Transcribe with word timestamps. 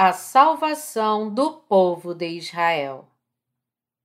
a 0.00 0.12
salvação 0.12 1.28
do 1.28 1.54
povo 1.54 2.14
de 2.14 2.28
Israel. 2.28 3.08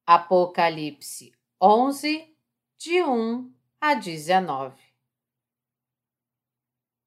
Apocalipse 0.07 1.31
11, 1.61 2.35
de 2.79 3.03
1 3.03 3.53
a 3.79 3.93
19. 3.93 4.75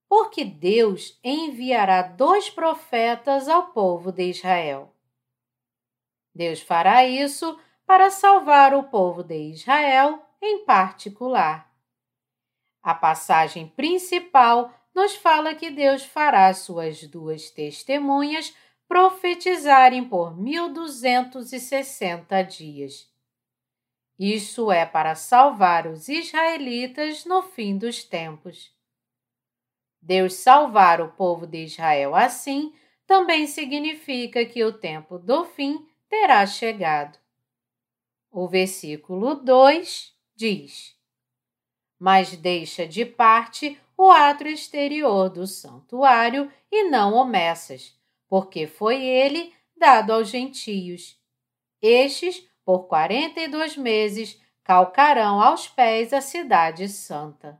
Porque 0.07 0.45
Deus 0.45 1.19
enviará 1.21 2.01
dois 2.01 2.49
profetas 2.49 3.49
ao 3.49 3.73
povo 3.73 4.09
de 4.09 4.29
Israel. 4.29 4.95
Deus 6.33 6.61
fará 6.61 7.05
isso 7.05 7.59
para 7.85 8.09
salvar 8.09 8.73
o 8.73 8.83
povo 8.83 9.21
de 9.21 9.51
Israel 9.51 10.25
em 10.41 10.63
particular. 10.63 11.69
A 12.81 12.93
passagem 12.93 13.67
principal 13.67 14.73
nos 14.95 15.13
fala 15.13 15.53
que 15.53 15.69
Deus 15.69 16.05
fará 16.05 16.53
suas 16.53 17.05
duas 17.05 17.49
testemunhas 17.49 18.55
profetizarem 18.87 20.07
por 20.07 20.37
1260 20.37 22.41
dias. 22.43 23.11
Isso 24.17 24.71
é 24.71 24.85
para 24.85 25.13
salvar 25.13 25.85
os 25.85 26.07
israelitas 26.09 27.25
no 27.25 27.43
fim 27.43 27.77
dos 27.77 28.03
tempos. 28.03 28.75
Deus 30.01 30.33
salvar 30.35 31.01
o 31.01 31.09
povo 31.09 31.45
de 31.45 31.65
Israel 31.65 32.15
assim 32.15 32.73
também 33.05 33.45
significa 33.45 34.45
que 34.45 34.63
o 34.63 34.71
tempo 34.73 35.19
do 35.19 35.45
fim 35.45 35.85
terá 36.09 36.45
chegado. 36.45 37.19
O 38.31 38.47
versículo 38.47 39.35
2 39.35 40.15
diz: 40.35 40.95
Mas 41.99 42.37
deixa 42.37 42.87
de 42.87 43.03
parte 43.05 43.77
o 43.97 44.09
ato 44.11 44.47
exterior 44.47 45.29
do 45.29 45.47
santuário 45.47 46.51
e 46.71 46.89
não 46.89 47.15
o 47.15 47.25
Messas, 47.25 47.96
porque 48.27 48.67
foi 48.67 49.03
ele 49.03 49.53
dado 49.75 50.11
aos 50.11 50.29
gentios. 50.29 51.17
Estes, 51.81 52.43
por 52.65 52.87
quarenta 52.87 53.39
e 53.39 53.47
dois 53.47 53.77
meses, 53.77 54.41
calcarão 54.63 55.41
aos 55.41 55.67
pés 55.67 56.11
a 56.11 56.19
cidade 56.19 56.89
santa. 56.89 57.59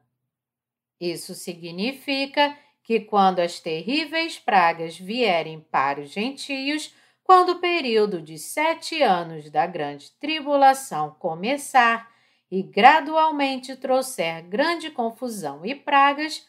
Isso 1.00 1.34
significa 1.34 2.58
que 2.84 3.02
quando 3.02 3.40
as 3.40 3.60
terríveis 3.60 4.40
pragas 4.40 4.98
vierem 4.98 5.60
para 5.60 6.02
os 6.02 6.10
gentios, 6.10 6.94
quando 7.23 7.50
o 7.50 7.60
período 7.60 8.22
de 8.22 8.38
sete 8.38 9.02
anos 9.04 9.50
da 9.50 9.68
grande 9.68 10.12
tribulação 10.14 11.12
começar 11.20 12.10
e 12.50 12.64
gradualmente 12.64 13.76
trouxer 13.76 14.42
grande 14.44 14.90
confusão 14.90 15.66
e 15.66 15.76
pragas, 15.76 16.48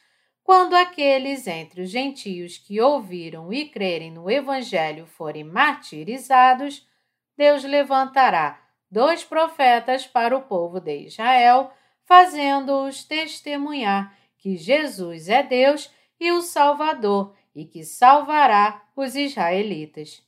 quando 0.49 0.73
aqueles 0.73 1.47
entre 1.47 1.83
os 1.83 1.91
gentios 1.91 2.57
que 2.57 2.81
ouviram 2.81 3.53
e 3.53 3.69
crerem 3.69 4.11
no 4.11 4.31
Evangelho 4.31 5.05
forem 5.05 5.45
martirizados, 5.45 6.89
Deus 7.37 7.65
levantará 7.65 8.59
dois 8.91 9.23
profetas 9.23 10.07
para 10.07 10.35
o 10.35 10.41
povo 10.41 10.81
de 10.81 11.01
Israel, 11.01 11.71
fazendo-os 12.07 13.05
testemunhar 13.05 14.17
que 14.39 14.57
Jesus 14.57 15.29
é 15.29 15.43
Deus 15.43 15.91
e 16.19 16.33
o 16.33 16.41
Salvador 16.41 17.37
e 17.55 17.67
que 17.67 17.85
salvará 17.85 18.89
os 18.97 19.17
israelitas. 19.17 20.27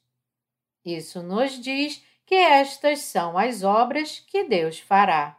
Isso 0.84 1.22
nos 1.22 1.58
diz 1.58 2.04
que 2.26 2.34
estas 2.34 2.98
são 2.98 3.38
as 3.38 3.62
obras 3.62 4.18
que 4.18 4.44
Deus 4.44 4.78
fará. 4.78 5.38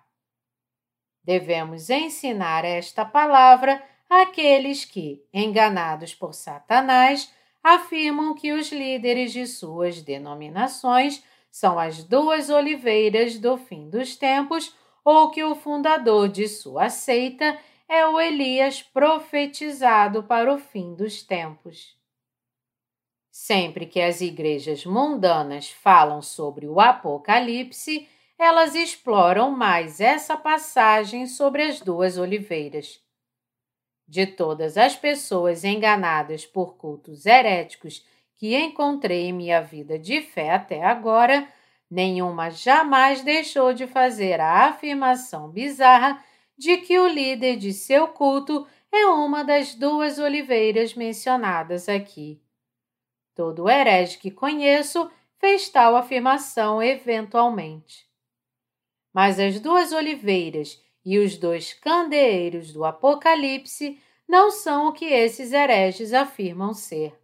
Devemos 1.24 1.92
ensinar 1.92 2.66
esta 2.66 3.06
palavra 3.06 3.91
aqueles 4.12 4.84
que, 4.84 5.24
enganados 5.34 6.14
por 6.14 6.34
Satanás, 6.34 7.34
afirmam 7.64 8.36
que 8.36 8.52
os 8.52 8.70
líderes 8.70 9.32
de 9.32 9.48
suas 9.48 10.02
denominações 10.02 11.24
são 11.50 11.80
as 11.80 12.04
duas 12.04 12.50
oliveiras 12.50 13.40
do 13.40 13.56
fim 13.56 13.90
dos 13.90 14.18
tempos 14.18 14.76
ou 15.06 15.32
que 15.32 15.42
o 15.46 15.56
fundador 15.56 16.28
de 16.28 16.46
sua 16.50 16.90
seita 16.90 17.58
é 17.88 18.06
o 18.06 18.20
Elias 18.20 18.84
profetizado 18.84 20.24
para 20.24 20.54
o 20.54 20.58
fim 20.58 20.94
dos 20.94 21.24
tempos. 21.24 21.98
Sempre 23.32 23.86
que 23.86 24.02
as 24.02 24.20
igrejas 24.20 24.86
mundanas 24.86 25.72
falam 25.72 26.22
sobre 26.22 26.68
o 26.68 26.82
Apocalipse, 26.82 28.10
elas 28.38 28.76
exploram 28.76 29.52
mais 29.52 30.02
essa 30.02 30.36
passagem 30.36 31.26
sobre 31.28 31.64
as 31.64 31.80
duas 31.80 32.18
oliveiras. 32.18 33.00
De 34.12 34.28
todas 34.28 34.78
as 34.78 34.94
pessoas 34.94 35.64
enganadas 35.64 36.46
por 36.46 36.76
cultos 36.76 37.26
heréticos 37.26 38.06
que 38.36 38.58
encontrei 38.58 39.28
em 39.28 39.32
minha 39.32 39.62
vida 39.62 39.98
de 39.98 40.22
fé 40.22 40.50
até 40.50 40.84
agora, 40.84 41.48
nenhuma 41.90 42.50
jamais 42.50 43.22
deixou 43.22 43.74
de 43.74 43.88
fazer 43.88 44.42
a 44.42 44.66
afirmação 44.66 45.50
bizarra 45.50 46.22
de 46.58 46.80
que 46.80 47.00
o 47.00 47.08
líder 47.08 47.56
de 47.56 47.72
seu 47.72 48.06
culto 48.10 48.68
é 48.92 49.06
uma 49.06 49.46
das 49.46 49.76
duas 49.76 50.20
oliveiras 50.20 50.94
mencionadas 50.94 51.88
aqui. 51.88 52.44
Todo 53.34 53.70
herege 53.70 54.18
que 54.18 54.30
conheço 54.30 55.10
fez 55.40 55.70
tal 55.70 55.96
afirmação 55.96 56.84
eventualmente. 56.84 58.06
Mas 59.14 59.40
as 59.40 59.58
duas 59.62 59.94
oliveiras 59.94 60.84
e 61.04 61.18
os 61.20 61.38
dois 61.38 61.74
candeeiros 61.74 62.72
do 62.72 62.86
Apocalipse 62.86 64.00
não 64.28 64.52
são 64.52 64.88
o 64.88 64.94
que 64.94 65.06
esses 65.06 65.52
hereges 65.52 66.14
afirmam 66.14 66.74
ser. 66.74 67.20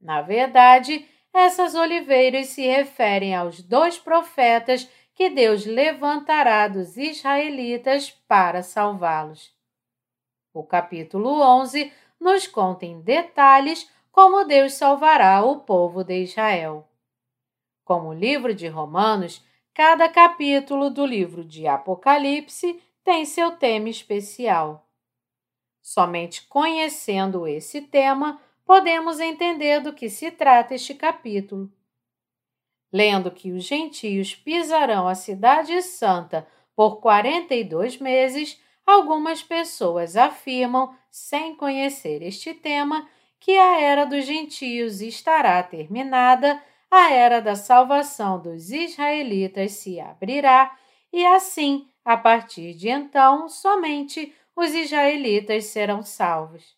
Na 0.00 0.22
verdade, 0.22 1.06
essas 1.32 1.74
oliveiras 1.74 2.48
se 2.48 2.66
referem 2.66 3.34
aos 3.34 3.62
dois 3.62 3.98
profetas 3.98 4.88
que 5.14 5.28
Deus 5.28 5.66
levantará 5.66 6.68
dos 6.68 6.96
israelitas 6.96 8.10
para 8.28 8.62
salvá-los. 8.62 9.52
O 10.54 10.62
capítulo 10.62 11.40
11 11.40 11.92
nos 12.20 12.46
conta 12.46 12.86
em 12.86 13.00
detalhes 13.00 13.90
como 14.12 14.44
Deus 14.44 14.74
salvará 14.74 15.42
o 15.42 15.60
povo 15.60 16.02
de 16.02 16.22
Israel. 16.22 16.88
Como 17.84 18.08
o 18.08 18.14
livro 18.14 18.54
de 18.54 18.68
Romanos, 18.68 19.44
cada 19.74 20.08
capítulo 20.08 20.90
do 20.90 21.06
livro 21.06 21.44
de 21.44 21.66
Apocalipse 21.66 22.80
tem 23.04 23.24
seu 23.24 23.52
tema 23.52 23.88
especial. 23.88 24.88
Somente 25.80 26.46
conhecendo 26.46 27.46
esse 27.46 27.80
tema 27.80 28.40
podemos 28.64 29.18
entender 29.18 29.80
do 29.80 29.94
que 29.94 30.10
se 30.10 30.30
trata 30.30 30.74
este 30.74 30.94
capítulo. 30.94 31.72
Lendo 32.92 33.30
que 33.30 33.52
os 33.52 33.64
gentios 33.64 34.34
pisarão 34.34 35.08
a 35.08 35.14
Cidade 35.14 35.80
Santa 35.82 36.46
por 36.76 37.00
42 37.00 37.98
meses, 37.98 38.60
algumas 38.86 39.42
pessoas 39.42 40.16
afirmam, 40.16 40.94
sem 41.10 41.56
conhecer 41.56 42.22
este 42.22 42.54
tema, 42.54 43.08
que 43.40 43.52
a 43.56 43.80
era 43.80 44.04
dos 44.04 44.24
gentios 44.24 45.00
estará 45.00 45.62
terminada, 45.62 46.62
a 46.90 47.10
era 47.10 47.40
da 47.40 47.54
salvação 47.54 48.40
dos 48.40 48.70
israelitas 48.70 49.72
se 49.72 50.00
abrirá, 50.00 50.76
e 51.12 51.24
assim 51.24 51.88
a 52.08 52.16
partir 52.16 52.72
de 52.72 52.88
então, 52.88 53.50
somente 53.50 54.34
os 54.56 54.70
israelitas 54.70 55.66
serão 55.66 56.02
salvos. 56.02 56.74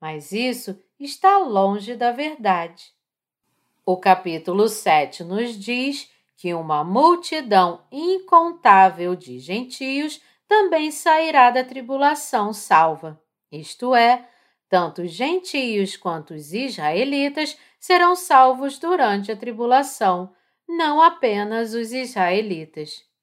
Mas 0.00 0.32
isso 0.32 0.76
está 0.98 1.38
longe 1.38 1.94
da 1.94 2.10
verdade. 2.10 2.92
O 3.86 3.96
capítulo 3.96 4.68
7 4.68 5.22
nos 5.22 5.56
diz 5.56 6.10
que 6.36 6.52
uma 6.52 6.82
multidão 6.82 7.84
incontável 7.92 9.14
de 9.14 9.38
gentios 9.38 10.20
também 10.48 10.90
sairá 10.90 11.50
da 11.50 11.62
tribulação 11.62 12.52
salva, 12.52 13.22
isto 13.52 13.94
é, 13.94 14.28
tanto 14.68 15.02
os 15.02 15.12
gentios 15.12 15.96
quanto 15.96 16.34
os 16.34 16.52
israelitas 16.52 17.56
serão 17.78 18.16
salvos 18.16 18.80
durante 18.80 19.30
a 19.30 19.36
tribulação, 19.36 20.34
não 20.68 21.00
apenas 21.00 21.72
os 21.72 21.92
israelitas. 21.92 23.13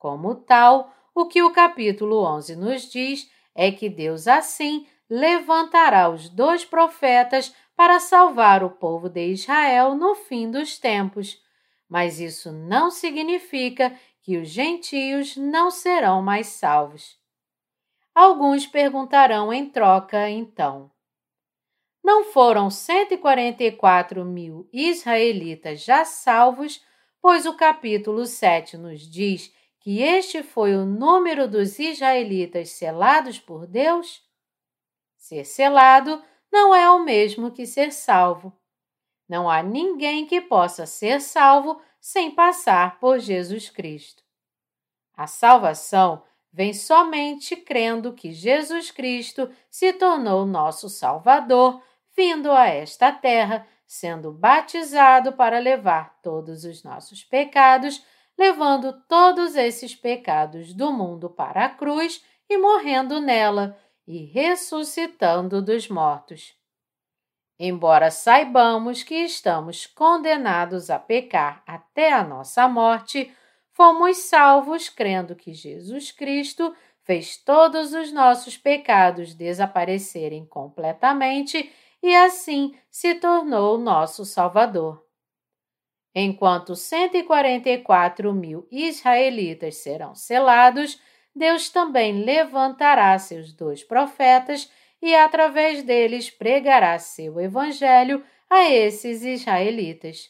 Como 0.00 0.34
tal, 0.34 0.94
o 1.14 1.26
que 1.26 1.42
o 1.42 1.52
capítulo 1.52 2.24
11 2.24 2.56
nos 2.56 2.90
diz 2.90 3.30
é 3.54 3.70
que 3.70 3.86
Deus 3.90 4.26
assim 4.26 4.86
levantará 5.10 6.08
os 6.08 6.30
dois 6.30 6.64
profetas 6.64 7.54
para 7.76 8.00
salvar 8.00 8.64
o 8.64 8.70
povo 8.70 9.10
de 9.10 9.26
Israel 9.26 9.94
no 9.94 10.14
fim 10.14 10.50
dos 10.50 10.78
tempos. 10.78 11.38
Mas 11.86 12.18
isso 12.18 12.50
não 12.50 12.90
significa 12.90 13.94
que 14.22 14.38
os 14.38 14.48
gentios 14.48 15.36
não 15.36 15.70
serão 15.70 16.22
mais 16.22 16.46
salvos. 16.46 17.18
Alguns 18.14 18.66
perguntarão 18.66 19.52
em 19.52 19.68
troca, 19.68 20.30
então: 20.30 20.90
Não 22.02 22.24
foram 22.24 22.70
144 22.70 24.24
mil 24.24 24.66
israelitas 24.72 25.84
já 25.84 26.06
salvos, 26.06 26.82
pois 27.20 27.44
o 27.44 27.52
capítulo 27.52 28.24
7 28.24 28.78
nos 28.78 29.02
diz 29.02 29.52
que 29.80 30.02
este 30.02 30.42
foi 30.42 30.76
o 30.76 30.84
número 30.84 31.48
dos 31.48 31.78
israelitas 31.78 32.70
selados 32.70 33.38
por 33.38 33.66
Deus? 33.66 34.22
Ser 35.16 35.44
selado 35.44 36.22
não 36.52 36.74
é 36.74 36.90
o 36.90 37.02
mesmo 37.02 37.50
que 37.50 37.66
ser 37.66 37.92
salvo. 37.92 38.52
Não 39.28 39.48
há 39.48 39.62
ninguém 39.62 40.26
que 40.26 40.40
possa 40.40 40.86
ser 40.86 41.20
salvo 41.20 41.80
sem 42.00 42.30
passar 42.30 42.98
por 42.98 43.18
Jesus 43.18 43.70
Cristo. 43.70 44.22
A 45.14 45.26
salvação 45.26 46.24
vem 46.52 46.74
somente 46.74 47.54
crendo 47.54 48.12
que 48.12 48.32
Jesus 48.32 48.90
Cristo 48.90 49.50
se 49.70 49.92
tornou 49.92 50.44
nosso 50.44 50.88
Salvador, 50.88 51.82
vindo 52.16 52.50
a 52.50 52.66
esta 52.66 53.12
terra, 53.12 53.66
sendo 53.86 54.32
batizado 54.32 55.32
para 55.32 55.58
levar 55.58 56.18
todos 56.22 56.64
os 56.64 56.82
nossos 56.82 57.22
pecados, 57.22 58.04
levando 58.40 58.94
todos 59.06 59.54
esses 59.54 59.94
pecados 59.94 60.72
do 60.72 60.90
mundo 60.90 61.28
para 61.28 61.66
a 61.66 61.68
cruz 61.68 62.24
e 62.48 62.56
morrendo 62.56 63.20
nela 63.20 63.78
e 64.06 64.24
ressuscitando 64.24 65.60
dos 65.60 65.90
mortos. 65.90 66.54
Embora 67.58 68.10
saibamos 68.10 69.02
que 69.02 69.14
estamos 69.16 69.84
condenados 69.84 70.88
a 70.88 70.98
pecar 70.98 71.62
até 71.66 72.14
a 72.14 72.24
nossa 72.24 72.66
morte, 72.66 73.30
fomos 73.72 74.16
salvos 74.16 74.88
crendo 74.88 75.36
que 75.36 75.52
Jesus 75.52 76.10
Cristo 76.10 76.74
fez 77.02 77.36
todos 77.36 77.92
os 77.92 78.10
nossos 78.10 78.56
pecados 78.56 79.34
desaparecerem 79.34 80.46
completamente 80.46 81.70
e 82.02 82.16
assim 82.16 82.74
se 82.90 83.16
tornou 83.16 83.76
nosso 83.76 84.24
Salvador. 84.24 85.09
Enquanto 86.14 86.74
144 86.74 88.32
mil 88.32 88.66
israelitas 88.70 89.76
serão 89.76 90.14
selados, 90.14 91.00
Deus 91.34 91.70
também 91.70 92.24
levantará 92.24 93.16
seus 93.18 93.52
dois 93.52 93.84
profetas 93.84 94.70
e 95.00 95.14
através 95.14 95.82
deles 95.82 96.28
pregará 96.28 96.98
seu 96.98 97.40
evangelho 97.40 98.24
a 98.48 98.68
esses 98.68 99.22
israelitas. 99.22 100.28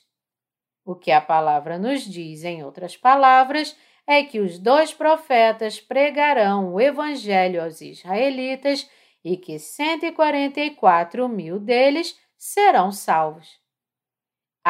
O 0.84 0.94
que 0.94 1.10
a 1.10 1.20
palavra 1.20 1.78
nos 1.78 2.02
diz, 2.02 2.44
em 2.44 2.62
outras 2.62 2.96
palavras, 2.96 3.76
é 4.06 4.22
que 4.22 4.40
os 4.40 4.58
dois 4.58 4.92
profetas 4.92 5.80
pregarão 5.80 6.74
o 6.74 6.80
evangelho 6.80 7.62
aos 7.62 7.80
israelitas 7.80 8.88
e 9.24 9.36
que 9.36 9.58
144 9.58 11.28
mil 11.28 11.58
deles 11.58 12.18
serão 12.36 12.90
salvos. 12.90 13.59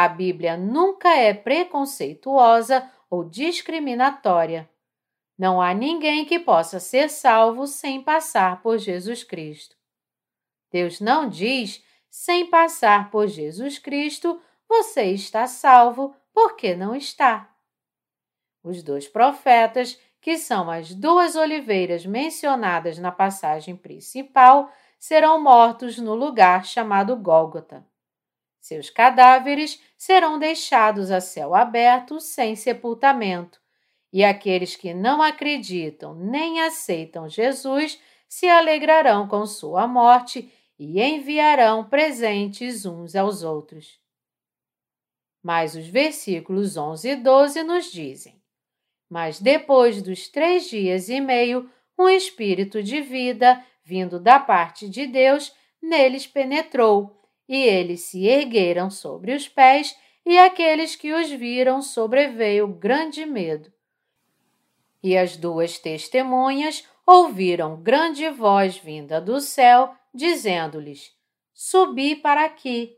A 0.02 0.08
Bíblia 0.08 0.56
nunca 0.56 1.14
é 1.14 1.34
preconceituosa 1.34 2.90
ou 3.10 3.22
discriminatória. 3.22 4.66
Não 5.38 5.60
há 5.60 5.74
ninguém 5.74 6.24
que 6.24 6.38
possa 6.38 6.80
ser 6.80 7.10
salvo 7.10 7.66
sem 7.66 8.00
passar 8.00 8.62
por 8.62 8.78
Jesus 8.78 9.22
Cristo. 9.22 9.76
Deus 10.72 11.00
não 11.00 11.28
diz, 11.28 11.84
sem 12.08 12.46
passar 12.46 13.10
por 13.10 13.28
Jesus 13.28 13.78
Cristo, 13.78 14.40
você 14.66 15.02
está 15.12 15.46
salvo, 15.46 16.16
porque 16.32 16.74
não 16.74 16.96
está. 16.96 17.54
Os 18.64 18.82
dois 18.82 19.06
profetas, 19.06 20.00
que 20.18 20.38
são 20.38 20.70
as 20.70 20.94
duas 20.94 21.36
oliveiras 21.36 22.06
mencionadas 22.06 22.96
na 22.96 23.12
passagem 23.12 23.76
principal, 23.76 24.72
serão 24.98 25.38
mortos 25.42 25.98
no 25.98 26.14
lugar 26.14 26.64
chamado 26.64 27.14
Gólgota. 27.16 27.86
Seus 28.60 28.90
cadáveres 28.90 29.80
serão 29.96 30.38
deixados 30.38 31.10
a 31.10 31.20
céu 31.20 31.54
aberto 31.54 32.20
sem 32.20 32.54
sepultamento, 32.54 33.60
e 34.12 34.22
aqueles 34.22 34.76
que 34.76 34.92
não 34.92 35.22
acreditam 35.22 36.14
nem 36.14 36.60
aceitam 36.60 37.28
Jesus 37.28 37.98
se 38.28 38.46
alegrarão 38.46 39.26
com 39.26 39.46
sua 39.46 39.88
morte 39.88 40.52
e 40.78 41.00
enviarão 41.02 41.84
presentes 41.84 42.84
uns 42.84 43.16
aos 43.16 43.42
outros. 43.42 43.98
Mas 45.42 45.74
os 45.74 45.86
versículos 45.88 46.76
11 46.76 47.08
e 47.08 47.16
12 47.16 47.62
nos 47.62 47.90
dizem: 47.90 48.42
Mas 49.08 49.40
depois 49.40 50.02
dos 50.02 50.28
três 50.28 50.68
dias 50.68 51.08
e 51.08 51.20
meio, 51.20 51.70
um 51.98 52.08
espírito 52.08 52.82
de 52.82 53.00
vida, 53.00 53.64
vindo 53.82 54.20
da 54.20 54.38
parte 54.38 54.88
de 54.88 55.06
Deus, 55.06 55.54
neles 55.82 56.26
penetrou, 56.26 57.19
e 57.50 57.64
eles 57.64 58.02
se 58.02 58.28
ergueram 58.28 58.88
sobre 58.88 59.34
os 59.34 59.48
pés, 59.48 59.98
e 60.24 60.38
aqueles 60.38 60.94
que 60.94 61.12
os 61.12 61.28
viram 61.28 61.82
sobreveio 61.82 62.68
grande 62.68 63.26
medo. 63.26 63.72
E 65.02 65.18
as 65.18 65.36
duas 65.36 65.76
testemunhas 65.76 66.86
ouviram 67.04 67.82
grande 67.82 68.28
voz 68.30 68.76
vinda 68.76 69.20
do 69.20 69.40
céu, 69.40 69.92
dizendo-lhes: 70.14 71.12
Subi 71.52 72.14
para 72.14 72.44
aqui. 72.44 72.96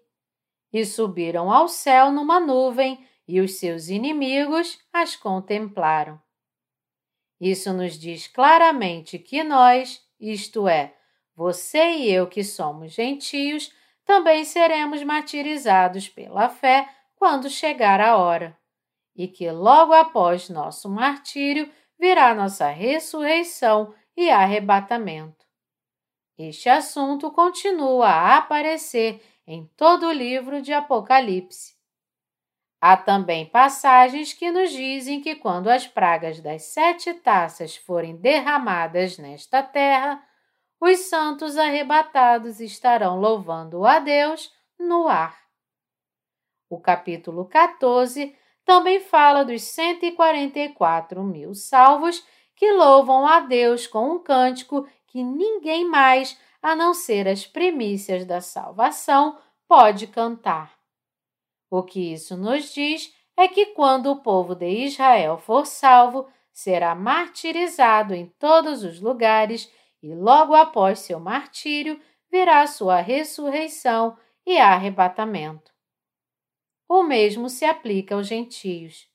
E 0.71 0.85
subiram 0.85 1.51
ao 1.51 1.67
céu 1.67 2.13
numa 2.13 2.39
nuvem, 2.39 3.03
e 3.27 3.41
os 3.41 3.55
seus 3.55 3.89
inimigos 3.89 4.79
as 4.93 5.17
contemplaram. 5.17 6.21
Isso 7.41 7.73
nos 7.73 7.99
diz 7.99 8.27
claramente 8.27 9.19
que 9.19 9.43
nós, 9.43 10.03
isto 10.21 10.69
é, 10.69 10.95
você 11.35 11.93
e 11.93 12.13
eu 12.13 12.27
que 12.27 12.45
somos 12.45 12.93
gentios, 12.93 13.73
também 14.05 14.45
seremos 14.45 15.03
martirizados 15.03 16.09
pela 16.09 16.49
fé 16.49 16.89
quando 17.17 17.49
chegar 17.49 18.01
a 18.01 18.17
hora, 18.17 18.59
e 19.15 19.29
que 19.29 19.51
logo 19.51 19.93
após 19.93 20.49
nosso 20.49 20.89
martírio 20.89 21.71
virá 21.99 22.35
nossa 22.35 22.69
ressurreição 22.69 23.95
e 24.17 24.31
arrebatamento. 24.31 25.47
Este 26.37 26.69
assunto 26.69 27.31
continua 27.31 28.09
a 28.09 28.37
aparecer 28.39 29.23
em 29.47 29.67
todo 29.77 30.07
o 30.07 30.13
livro 30.13 30.61
de 30.61 30.73
Apocalipse. 30.73 31.77
Há 32.81 32.97
também 32.97 33.47
passagens 33.47 34.33
que 34.33 34.51
nos 34.51 34.73
dizem 34.73 35.21
que 35.21 35.37
quando 35.37 35.69
as 35.69 35.87
pragas 35.87 36.41
das 36.41 36.65
sete 36.65 37.15
taças 37.15 37.77
forem 37.77 38.17
derramadas 38.17 39.19
nesta 39.19 39.63
terra, 39.63 40.21
os 40.85 40.99
santos 40.99 41.57
arrebatados 41.57 42.59
estarão 42.59 43.21
louvando 43.21 43.87
a 43.87 44.01
Deus 44.01 44.53
no 44.77 45.07
ar. 45.07 45.39
O 46.69 46.81
capítulo 46.81 47.45
14 47.45 48.35
também 48.65 48.99
fala 48.99 49.45
dos 49.45 49.63
144 49.63 51.23
mil 51.23 51.55
salvos 51.55 52.27
que 52.57 52.73
louvam 52.73 53.25
a 53.25 53.39
Deus 53.39 53.87
com 53.87 54.11
um 54.11 54.19
cântico 54.19 54.85
que 55.07 55.23
ninguém 55.23 55.89
mais, 55.89 56.37
a 56.61 56.75
não 56.75 56.93
ser 56.93 57.29
as 57.29 57.47
primícias 57.47 58.25
da 58.25 58.41
salvação, 58.41 59.39
pode 59.69 60.09
cantar. 60.09 60.77
O 61.71 61.85
que 61.85 62.13
isso 62.13 62.37
nos 62.37 62.75
diz 62.75 63.15
é 63.37 63.47
que 63.47 63.67
quando 63.67 64.11
o 64.11 64.21
povo 64.21 64.57
de 64.57 64.69
Israel 64.69 65.39
for 65.39 65.65
salvo, 65.65 66.27
será 66.53 66.93
martirizado 66.93 68.15
em 68.15 68.27
todos 68.37 68.83
os 68.83 69.01
lugares 69.01 69.71
e 70.03 70.15
logo 70.15 70.55
após 70.55 70.99
seu 70.99 71.21
martírio 71.21 72.01
virá 72.31 72.67
sua 72.67 73.01
ressurreição 73.01 74.19
e 74.45 74.59
arrebatamento. 74.59 75.73
O 76.89 77.03
mesmo 77.03 77.49
se 77.49 77.65
aplica 77.65 78.15
aos 78.15 78.27
gentios. 78.27 79.09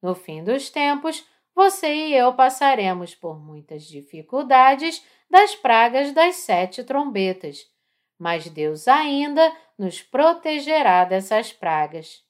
No 0.00 0.14
fim 0.14 0.42
dos 0.42 0.70
tempos, 0.70 1.24
você 1.54 1.92
e 1.94 2.14
eu 2.14 2.32
passaremos 2.34 3.14
por 3.14 3.38
muitas 3.38 3.84
dificuldades 3.84 5.04
das 5.28 5.54
pragas 5.54 6.12
das 6.12 6.36
sete 6.36 6.82
trombetas, 6.82 7.70
mas 8.18 8.48
Deus 8.48 8.88
ainda 8.88 9.54
nos 9.78 10.02
protegerá 10.02 11.04
dessas 11.04 11.52
pragas. 11.52 12.24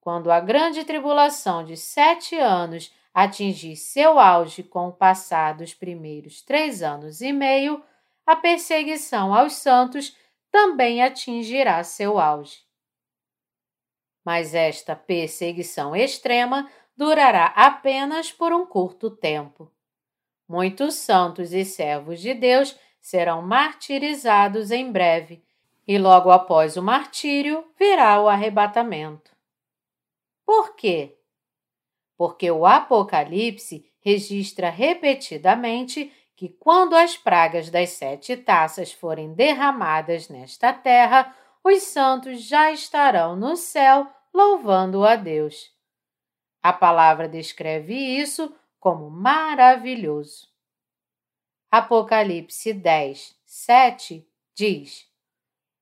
Quando 0.00 0.30
a 0.30 0.38
grande 0.38 0.84
tribulação 0.84 1.64
de 1.64 1.76
sete 1.76 2.36
anos 2.36 2.92
atingir 3.16 3.76
seu 3.76 4.18
auge 4.18 4.62
com 4.62 4.88
o 4.88 4.92
passar 4.92 5.54
dos 5.54 5.72
primeiros 5.72 6.42
três 6.42 6.82
anos 6.82 7.22
e 7.22 7.32
meio, 7.32 7.82
a 8.26 8.36
perseguição 8.36 9.34
aos 9.34 9.54
santos 9.54 10.14
também 10.50 11.02
atingirá 11.02 11.82
seu 11.82 12.18
auge. 12.18 12.58
Mas 14.22 14.54
esta 14.54 14.94
perseguição 14.94 15.96
extrema 15.96 16.70
durará 16.94 17.46
apenas 17.56 18.30
por 18.30 18.52
um 18.52 18.66
curto 18.66 19.10
tempo. 19.10 19.72
Muitos 20.46 20.96
santos 20.96 21.54
e 21.54 21.64
servos 21.64 22.20
de 22.20 22.34
Deus 22.34 22.78
serão 23.00 23.40
martirizados 23.40 24.70
em 24.70 24.92
breve, 24.92 25.42
e 25.88 25.96
logo 25.96 26.30
após 26.30 26.76
o 26.76 26.82
martírio 26.82 27.64
virá 27.78 28.20
o 28.20 28.28
arrebatamento. 28.28 29.34
Por 30.44 30.76
quê? 30.76 31.16
Porque 32.16 32.50
o 32.50 32.64
Apocalipse 32.64 33.90
registra 34.00 34.70
repetidamente 34.70 36.12
que 36.36 36.48
quando 36.48 36.94
as 36.94 37.16
pragas 37.16 37.70
das 37.70 37.90
sete 37.90 38.36
taças 38.36 38.92
forem 38.92 39.32
derramadas 39.32 40.28
nesta 40.28 40.72
terra, 40.72 41.34
os 41.64 41.82
santos 41.82 42.42
já 42.42 42.70
estarão 42.70 43.34
no 43.34 43.56
céu 43.56 44.06
louvando 44.32 45.04
a 45.04 45.16
Deus. 45.16 45.74
A 46.62 46.72
palavra 46.72 47.28
descreve 47.28 47.94
isso 47.94 48.54
como 48.78 49.10
maravilhoso. 49.10 50.48
Apocalipse 51.70 52.72
10, 52.72 53.34
7 53.44 54.28
diz: 54.54 55.06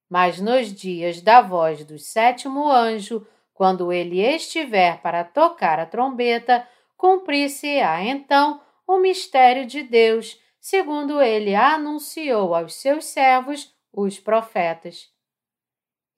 Mas 0.08 0.40
nos 0.40 0.72
dias 0.72 1.20
da 1.20 1.40
voz 1.40 1.84
do 1.84 1.98
sétimo 1.98 2.70
anjo, 2.70 3.26
quando 3.54 3.92
ele 3.92 4.20
estiver 4.20 5.00
para 5.00 5.24
tocar 5.24 5.78
a 5.78 5.86
trombeta, 5.86 6.68
cumprir-se-á 6.96 8.02
então 8.02 8.60
o 8.86 8.98
mistério 8.98 9.64
de 9.64 9.82
Deus, 9.82 10.38
segundo 10.60 11.22
ele 11.22 11.54
anunciou 11.54 12.54
aos 12.54 12.74
seus 12.74 13.06
servos, 13.06 13.72
os 13.92 14.18
profetas. 14.18 15.08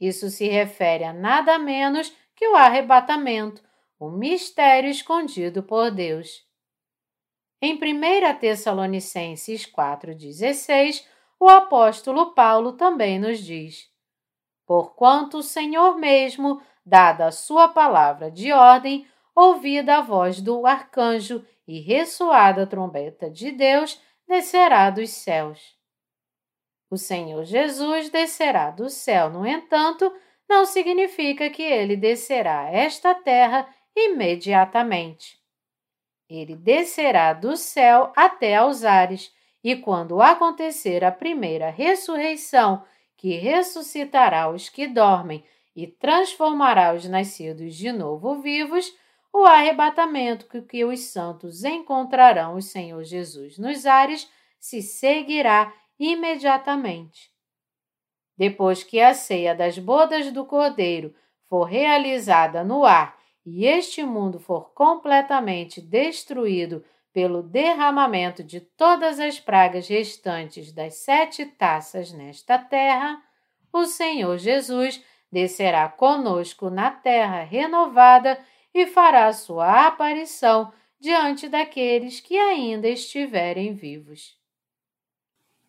Isso 0.01 0.31
se 0.31 0.49
refere 0.49 1.05
a 1.05 1.13
nada 1.13 1.59
menos 1.59 2.13
que 2.35 2.49
o 2.49 2.57
arrebatamento, 2.57 3.63
o 3.99 4.11
mistério 4.11 4.91
escondido 4.91 5.63
por 5.63 5.91
Deus. 5.91 6.45
Em 7.61 7.75
1 7.75 8.39
Tessalonicenses 8.39 9.67
4,16, 9.67 11.07
o 11.41 11.49
apóstolo 11.49 12.35
Paulo 12.35 12.73
também 12.73 13.19
nos 13.19 13.39
diz: 13.39 13.91
Porquanto 14.67 15.39
o 15.39 15.43
Senhor 15.43 15.97
mesmo, 15.97 16.61
dada 16.87 17.27
a 17.27 17.33
sua 17.33 17.67
palavra 17.67 18.31
de 18.31 18.53
ordem, 18.53 19.05
ouvida 19.35 19.99
a 19.99 20.01
voz 20.01 20.41
do 20.41 20.65
arcanjo 20.65 21.45
e 21.67 21.81
ressoada 21.81 22.63
a 22.63 22.67
trombeta 22.67 23.29
de 23.29 23.51
Deus, 23.51 24.01
descerá 24.29 24.89
dos 24.89 25.11
céus. 25.11 25.77
O 26.89 26.97
Senhor 26.97 27.45
Jesus 27.45 28.09
descerá 28.09 28.71
do 28.71 28.89
céu, 28.89 29.29
no 29.29 29.45
entanto, 29.45 30.11
não 30.49 30.65
significa 30.65 31.51
que 31.51 31.63
ele 31.63 31.97
descerá 31.97 32.61
a 32.61 32.71
esta 32.71 33.13
terra 33.13 33.69
imediatamente. 33.97 35.37
Ele 36.29 36.55
descerá 36.55 37.33
do 37.33 37.57
céu 37.57 38.13
até 38.15 38.55
aos 38.55 38.85
ares, 38.85 39.35
e 39.63 39.75
quando 39.75 40.23
acontecer 40.23 41.05
a 41.05 41.11
primeira 41.11 41.71
ressurreição, 41.71 42.85
que 43.17 43.37
ressuscitará 43.37 44.49
os 44.49 44.69
que 44.69 44.87
dormem 44.87 45.45
e 45.77 45.87
transformará 45.87 46.95
os 46.95 47.07
nascidos 47.07 47.77
de 47.77 47.93
novo 47.93 48.41
vivos, 48.41 48.91
o 49.31 49.45
arrebatamento 49.45 50.47
que, 50.47 50.63
que 50.63 50.85
os 50.87 51.01
santos 51.01 51.63
encontrarão 51.63 52.57
o 52.57 52.63
Senhor 52.63 53.05
Jesus 53.05 53.59
nos 53.59 53.85
ares 53.85 54.27
se 54.59 54.81
seguirá 54.81 55.71
imediatamente. 55.99 57.31
Depois 58.39 58.83
que 58.83 58.99
a 59.01 59.13
ceia 59.13 59.55
das 59.55 59.79
bodas 59.79 60.33
do 60.33 60.47
Cordeiro 60.47 61.15
for 61.47 61.65
realizada 61.65 62.65
no 62.65 62.85
ar 62.87 63.19
e 63.45 63.67
este 63.67 64.03
mundo 64.03 64.41
for 64.41 64.73
completamente 64.73 65.81
destruído 65.81 66.83
pelo 67.13 67.43
derramamento 67.43 68.43
de 68.43 68.61
todas 68.61 69.21
as 69.21 69.39
pragas 69.39 69.89
restantes 69.89 70.73
das 70.73 70.95
sete 70.97 71.47
taças 71.47 72.13
nesta 72.13 72.59
terra, 72.59 73.23
o 73.73 73.85
Senhor 73.85 74.39
Jesus 74.39 75.03
descerá 75.37 75.87
conosco 75.87 76.71
na 76.71 76.91
terra 76.91 77.43
renovada 77.43 78.43
e 78.73 78.87
fará 78.87 79.31
sua 79.35 79.87
aparição 79.87 80.73
diante 80.99 81.47
daqueles 81.47 82.21
que 82.21 82.39
ainda 82.39 82.89
estiverem 82.89 83.75
vivos. 83.75 84.35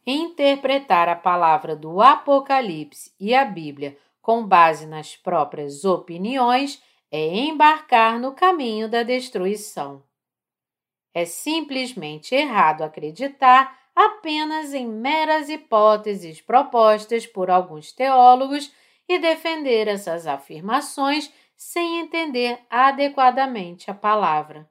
Interpretar 0.05 1.09
a 1.09 1.17
palavra 1.17 1.75
do 1.75 2.01
Apocalipse 2.01 3.13
e 3.19 3.35
a 3.35 3.43
Bíblia 3.43 3.97
com 4.21 4.41
base 4.41 4.85
nas 4.85 5.17
próprias 5.17 5.83
opiniões 5.83 6.81
é 7.11 7.27
embarcar 7.35 8.17
no 8.21 8.31
caminho 8.31 8.87
da 8.87 9.03
destruição. 9.03 10.01
É 11.13 11.25
simplesmente 11.25 12.33
errado 12.33 12.83
acreditar 12.83 13.77
apenas 13.93 14.73
em 14.73 14.87
meras 14.87 15.49
hipóteses 15.49 16.39
propostas 16.39 17.27
por 17.27 17.49
alguns 17.49 17.91
teólogos 17.91 18.71
e 19.07 19.19
defender 19.19 19.87
essas 19.87 20.27
afirmações 20.27 21.31
sem 21.55 21.99
entender 21.99 22.59
adequadamente 22.69 23.89
a 23.89 23.93
palavra. 23.93 24.69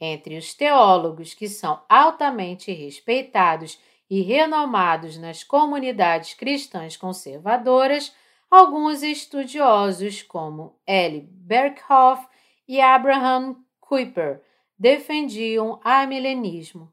Entre 0.00 0.36
os 0.36 0.54
teólogos 0.54 1.34
que 1.34 1.48
são 1.48 1.82
altamente 1.88 2.72
respeitados 2.72 3.78
e 4.08 4.22
renomados 4.22 5.16
nas 5.18 5.44
comunidades 5.44 6.34
cristãs 6.34 6.96
conservadoras, 6.96 8.14
alguns 8.50 9.02
estudiosos 9.02 10.22
como 10.22 10.76
L. 10.86 11.20
Berkhoff 11.30 12.26
e 12.66 12.80
Abraham 12.80 13.56
Kuyper 13.80 14.42
defendiam 14.76 15.78
amilenismo. 15.84 16.92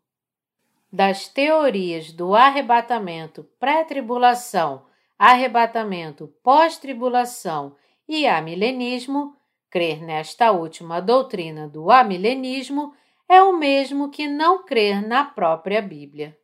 Das 0.92 1.28
teorias 1.28 2.12
do 2.12 2.36
arrebatamento 2.36 3.44
pré-tribulação, 3.60 4.86
arrebatamento 5.18 6.28
pós-tribulação 6.44 7.76
e 8.08 8.28
amilenismo, 8.28 9.36
crer 9.70 10.02
nesta 10.02 10.52
última 10.52 11.02
doutrina 11.02 11.68
do 11.68 11.92
amilenismo 11.92 12.94
é 13.28 13.42
o 13.42 13.58
mesmo 13.58 14.10
que 14.10 14.28
não 14.28 14.64
crer 14.64 15.06
na 15.06 15.26
própria 15.26 15.82
Bíblia. 15.82 16.38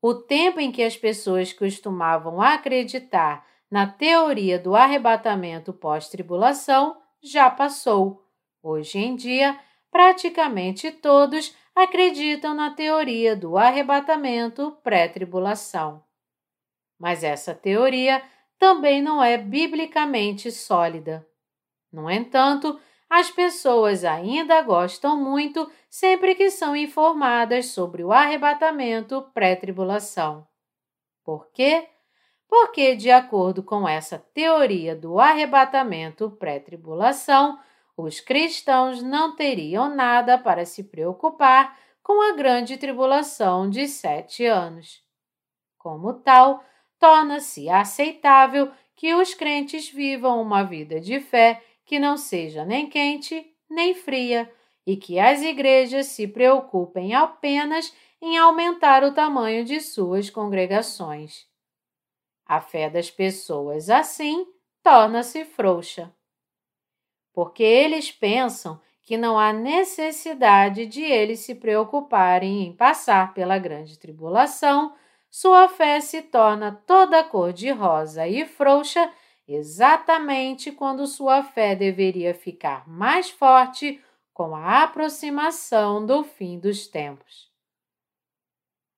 O 0.00 0.14
tempo 0.14 0.60
em 0.60 0.72
que 0.72 0.82
as 0.82 0.96
pessoas 0.96 1.52
costumavam 1.52 2.40
acreditar 2.40 3.46
na 3.70 3.86
teoria 3.86 4.58
do 4.58 4.74
arrebatamento 4.74 5.72
pós-tribulação 5.72 6.96
já 7.22 7.50
passou. 7.50 8.24
Hoje 8.62 8.98
em 8.98 9.14
dia, 9.14 9.58
praticamente 9.90 10.90
todos 10.90 11.54
acreditam 11.74 12.54
na 12.54 12.70
teoria 12.70 13.36
do 13.36 13.58
arrebatamento 13.58 14.76
pré-tribulação. 14.82 16.02
Mas 17.00 17.24
essa 17.24 17.54
teoria 17.54 18.22
também 18.58 19.00
não 19.00 19.24
é 19.24 19.38
biblicamente 19.38 20.52
sólida. 20.52 21.26
No 21.90 22.10
entanto, 22.10 22.78
as 23.08 23.30
pessoas 23.30 24.04
ainda 24.04 24.60
gostam 24.60 25.16
muito 25.16 25.68
sempre 25.88 26.34
que 26.34 26.50
são 26.50 26.76
informadas 26.76 27.66
sobre 27.66 28.04
o 28.04 28.12
arrebatamento 28.12 29.22
pré-tribulação. 29.32 30.46
Por 31.24 31.50
quê? 31.52 31.88
Porque, 32.46 32.94
de 32.94 33.10
acordo 33.10 33.62
com 33.62 33.88
essa 33.88 34.18
teoria 34.18 34.94
do 34.94 35.18
arrebatamento 35.18 36.30
pré-tribulação, 36.32 37.58
os 37.96 38.20
cristãos 38.20 39.02
não 39.02 39.34
teriam 39.34 39.94
nada 39.94 40.36
para 40.36 40.64
se 40.64 40.84
preocupar 40.84 41.78
com 42.02 42.20
a 42.22 42.34
grande 42.34 42.76
tribulação 42.76 43.70
de 43.70 43.86
sete 43.88 44.44
anos. 44.44 45.02
Como 45.78 46.12
tal, 46.14 46.62
torna-se 47.00 47.68
aceitável 47.68 48.70
que 48.94 49.14
os 49.14 49.34
crentes 49.34 49.88
vivam 49.88 50.40
uma 50.40 50.62
vida 50.62 51.00
de 51.00 51.18
fé 51.18 51.64
que 51.84 51.98
não 51.98 52.16
seja 52.16 52.64
nem 52.64 52.88
quente 52.88 53.44
nem 53.68 53.94
fria 53.94 54.52
e 54.86 54.96
que 54.96 55.18
as 55.18 55.40
igrejas 55.42 56.06
se 56.06 56.28
preocupem 56.28 57.14
apenas 57.14 57.94
em 58.20 58.36
aumentar 58.36 59.02
o 59.02 59.14
tamanho 59.14 59.64
de 59.64 59.80
suas 59.80 60.28
congregações. 60.28 61.46
A 62.44 62.60
fé 62.60 62.90
das 62.90 63.10
pessoas 63.10 63.88
assim 63.88 64.46
torna-se 64.82 65.44
frouxa. 65.44 66.12
Porque 67.32 67.62
eles 67.62 68.10
pensam 68.10 68.80
que 69.02 69.16
não 69.16 69.38
há 69.38 69.52
necessidade 69.52 70.86
de 70.86 71.02
eles 71.02 71.40
se 71.40 71.54
preocuparem 71.54 72.64
em 72.64 72.72
passar 72.72 73.32
pela 73.32 73.58
grande 73.58 73.98
tribulação 73.98 74.94
sua 75.30 75.68
fé 75.68 76.00
se 76.00 76.22
torna 76.22 76.72
toda 76.86 77.22
cor-de-rosa 77.22 78.26
e 78.26 78.44
frouxa 78.44 79.12
exatamente 79.46 80.72
quando 80.72 81.06
sua 81.06 81.42
fé 81.42 81.74
deveria 81.74 82.34
ficar 82.34 82.88
mais 82.88 83.30
forte 83.30 84.02
com 84.32 84.54
a 84.54 84.82
aproximação 84.82 86.04
do 86.04 86.24
fim 86.24 86.58
dos 86.58 86.86
tempos. 86.86 87.50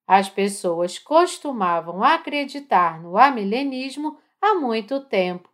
As 0.07 0.29
pessoas 0.29 0.99
costumavam 0.99 2.03
acreditar 2.03 3.01
no 3.01 3.17
amilenismo 3.17 4.19
há 4.41 4.55
muito 4.55 5.01
tempo 5.01 5.51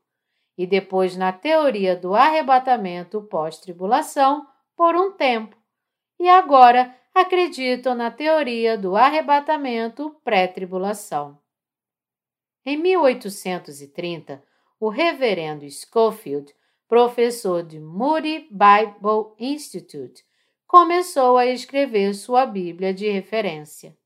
e 0.57 0.67
depois 0.67 1.17
na 1.17 1.33
teoria 1.33 1.95
do 1.95 2.15
arrebatamento 2.15 3.23
pós-tribulação 3.23 4.47
por 4.77 4.97
um 4.97 5.13
tempo, 5.13 5.57
e 6.19 6.29
agora 6.29 6.93
acreditam 7.19 7.95
na 7.95 8.11
teoria 8.11 8.79
do 8.79 8.97
arrebatamento 8.97 10.15
pré-tribulação. 10.25 11.39
Em 12.65 12.77
1830, 12.77 14.43
o 14.79 14.89
reverendo 14.89 15.69
Schofield, 15.71 16.55
professor 16.87 17.63
de 17.63 17.81
Moody 17.81 18.49
Bible 18.51 19.33
Institute, 19.39 20.25
começou 20.67 21.37
a 21.37 21.47
escrever 21.47 22.15
sua 22.15 22.47
Bíblia 22.47 22.93
de 22.95 23.09
referência. 23.09 23.97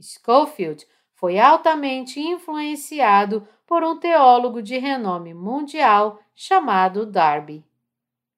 Schofield 0.00 0.86
foi 1.14 1.38
altamente 1.38 2.20
influenciado 2.20 3.48
por 3.66 3.82
um 3.82 3.98
teólogo 3.98 4.62
de 4.62 4.76
renome 4.78 5.32
mundial 5.32 6.20
chamado 6.34 7.06
Darby. 7.06 7.64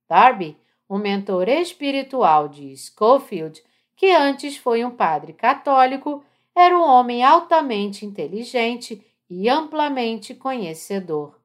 Darby, 0.09 0.57
o 0.89 0.99
mentor 0.99 1.49
espiritual 1.49 2.49
de 2.49 2.77
Schofield, 2.77 3.63
que 3.97 4.13
antes 4.13 4.57
foi 4.57 4.85
um 4.85 4.91
padre 4.91 5.33
católico, 5.33 6.23
era 6.55 6.79
um 6.79 6.83
homem 6.83 7.25
altamente 7.25 8.05
inteligente 8.05 9.05
e 9.29 9.49
amplamente 9.49 10.35
conhecedor. 10.35 11.41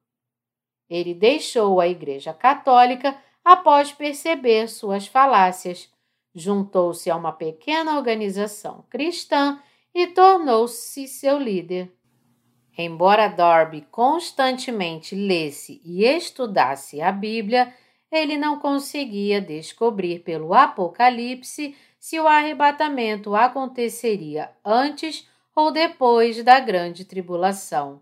Ele 0.90 1.14
deixou 1.14 1.80
a 1.80 1.88
Igreja 1.88 2.34
Católica 2.34 3.18
após 3.44 3.92
perceber 3.92 4.68
suas 4.68 5.08
falácias, 5.08 5.90
juntou-se 6.36 7.10
a 7.10 7.16
uma 7.16 7.32
pequena 7.32 7.98
organização 7.98 8.86
cristã 8.90 9.62
e 9.94 10.08
tornou-se 10.08 11.08
seu 11.08 11.40
líder. 11.40 11.92
Embora 12.78 13.28
Darby 13.28 13.82
constantemente 13.92 15.16
lesse 15.16 15.82
e 15.84 16.04
estudasse 16.06 17.02
a 17.02 17.12
Bíblia, 17.12 17.74
ele 18.12 18.38
não 18.38 18.60
conseguia 18.60 19.42
descobrir 19.42 20.20
pelo 20.20 20.54
Apocalipse 20.54 21.76
se 22.02 22.20
o 22.20 22.28
arrebatamento 22.28 23.36
aconteceria 23.36 24.50
antes 24.66 25.30
ou 25.56 25.72
depois 25.72 26.44
da 26.44 26.60
grande 26.60 27.06
tribulação. 27.06 28.02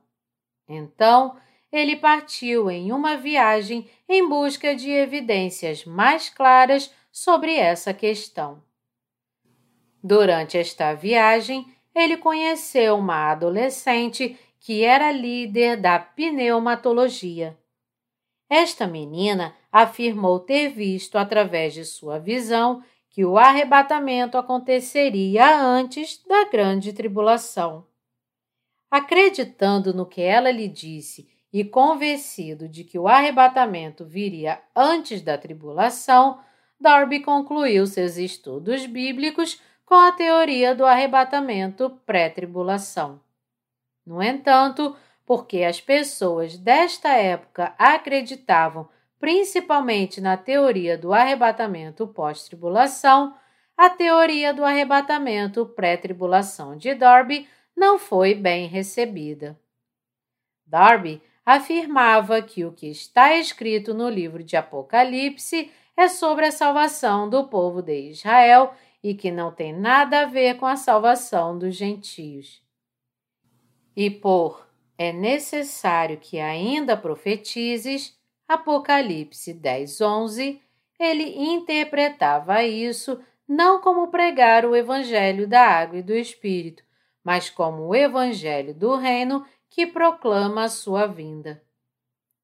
Então, 0.70 1.36
ele 1.70 1.98
partiu 1.98 2.72
em 2.72 2.94
uma 2.94 3.18
viagem 3.18 3.90
em 4.08 4.28
busca 4.28 4.74
de 4.74 4.90
evidências 4.90 5.84
mais 5.84 6.30
claras 6.30 6.90
sobre 7.12 7.54
essa 7.56 7.94
questão. 7.94 8.64
Durante 10.02 10.58
esta 10.58 10.94
viagem, 10.94 11.68
ele 11.94 12.16
conheceu 12.16 12.98
uma 12.98 13.30
adolescente 13.30 14.40
que 14.62 14.82
era 14.82 15.12
líder 15.12 15.76
da 15.76 16.00
pneumatologia. 16.00 17.58
Esta 18.50 18.88
menina 18.88 19.54
afirmou 19.70 20.40
ter 20.40 20.70
visto 20.70 21.18
através 21.18 21.74
de 21.74 21.84
sua 21.84 22.18
visão 22.18 22.82
que 23.10 23.26
o 23.26 23.38
arrebatamento 23.38 24.38
aconteceria 24.38 25.60
antes 25.60 26.24
da 26.26 26.46
grande 26.46 26.94
tribulação. 26.94 27.86
Acreditando 28.90 29.94
no 29.94 30.06
que 30.06 30.22
ela 30.22 30.52
lhe 30.52 30.68
disse 30.68 31.28
e 31.52 31.64
convencido 31.64 32.68
de 32.68 32.84
que 32.84 32.98
o 32.98 33.08
arrebatamento 33.08 34.06
viria 34.06 34.62
antes 34.76 35.22
da 35.22 35.38
tribulação, 35.38 36.40
Darby 36.80 37.20
concluiu 37.22 37.86
seus 37.88 38.18
estudos 38.18 38.86
bíblicos 38.86 39.60
com 39.86 39.96
a 39.96 40.12
teoria 40.12 40.76
do 40.76 40.86
arrebatamento 40.86 41.90
pré-tribulação. 42.06 43.20
No 44.06 44.22
entanto, 44.22 44.96
porque 45.26 45.64
as 45.64 45.82
pessoas 45.82 46.58
desta 46.58 47.10
época 47.10 47.74
acreditavam 47.78 48.88
principalmente 49.20 50.22
na 50.22 50.38
teoria 50.38 50.98
do 50.98 51.14
arrebatamento 51.14 52.08
pós-tribulação, 52.08 53.36
a 53.78 53.90
teoria 53.90 54.54
do 54.54 54.64
arrebatamento 54.64 55.66
pré-tribulação 55.66 56.78
de 56.78 56.94
Darby 56.96 57.48
não 57.76 57.98
foi 57.98 58.34
bem 58.34 58.68
recebida. 58.68 59.60
Darby 60.66 61.22
afirmava 61.46 62.42
que 62.42 62.64
o 62.64 62.72
que 62.72 62.88
está 62.88 63.36
escrito 63.36 63.94
no 63.94 64.10
livro 64.10 64.44
de 64.44 64.56
Apocalipse 64.56 65.72
é 65.98 66.08
sobre 66.08 66.46
a 66.46 66.52
salvação 66.52 67.30
do 67.30 67.48
povo 67.48 67.82
de 67.82 68.10
Israel 68.10 68.74
e 69.04 69.14
que 69.14 69.32
não 69.32 69.52
tem 69.52 69.74
nada 69.74 70.22
a 70.22 70.26
ver 70.26 70.58
com 70.58 70.66
a 70.66 70.76
salvação 70.76 71.58
dos 71.58 71.76
gentios. 71.76 72.62
E 73.96 74.10
por 74.10 74.68
é 74.98 75.14
necessário 75.14 76.18
que 76.18 76.38
ainda 76.40 76.98
profetizes, 76.98 78.19
Apocalipse 78.50 79.54
10, 79.54 80.02
11, 80.02 80.62
ele 81.00 81.24
interpretava 81.38 82.64
isso 82.64 83.24
não 83.48 83.80
como 83.80 84.08
pregar 84.10 84.66
o 84.66 84.76
evangelho 84.76 85.48
da 85.48 85.62
água 85.62 86.00
e 86.00 86.04
do 86.04 86.16
espírito, 86.16 86.84
mas 87.24 87.48
como 87.48 87.84
o 87.84 87.96
evangelho 87.96 88.74
do 88.74 88.96
reino 88.96 89.46
que 89.70 89.86
proclama 89.86 90.64
a 90.64 90.70
sua 90.70 91.06
vinda. 91.06 91.62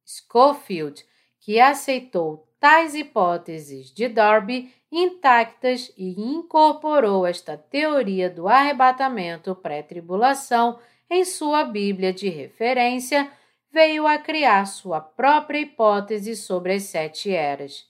Schofield, 0.05 1.03
que 1.39 1.59
aceitou 1.59 2.47
tais 2.59 2.93
hipóteses 2.93 3.91
de 3.91 4.07
Darby 4.07 4.71
intactas 4.91 5.91
e 5.97 6.21
incorporou 6.21 7.25
esta 7.25 7.57
teoria 7.57 8.29
do 8.29 8.47
arrebatamento 8.47 9.55
pré-tribulação 9.55 10.79
em 11.09 11.25
sua 11.25 11.63
Bíblia 11.63 12.13
de 12.13 12.29
referência, 12.29 13.31
veio 13.75 14.07
a 14.07 14.17
criar 14.17 14.65
sua 14.67 15.01
própria 15.01 15.59
hipótese 15.59 16.33
sobre 16.33 16.75
as 16.75 16.83
sete 16.83 17.29
eras. 17.29 17.85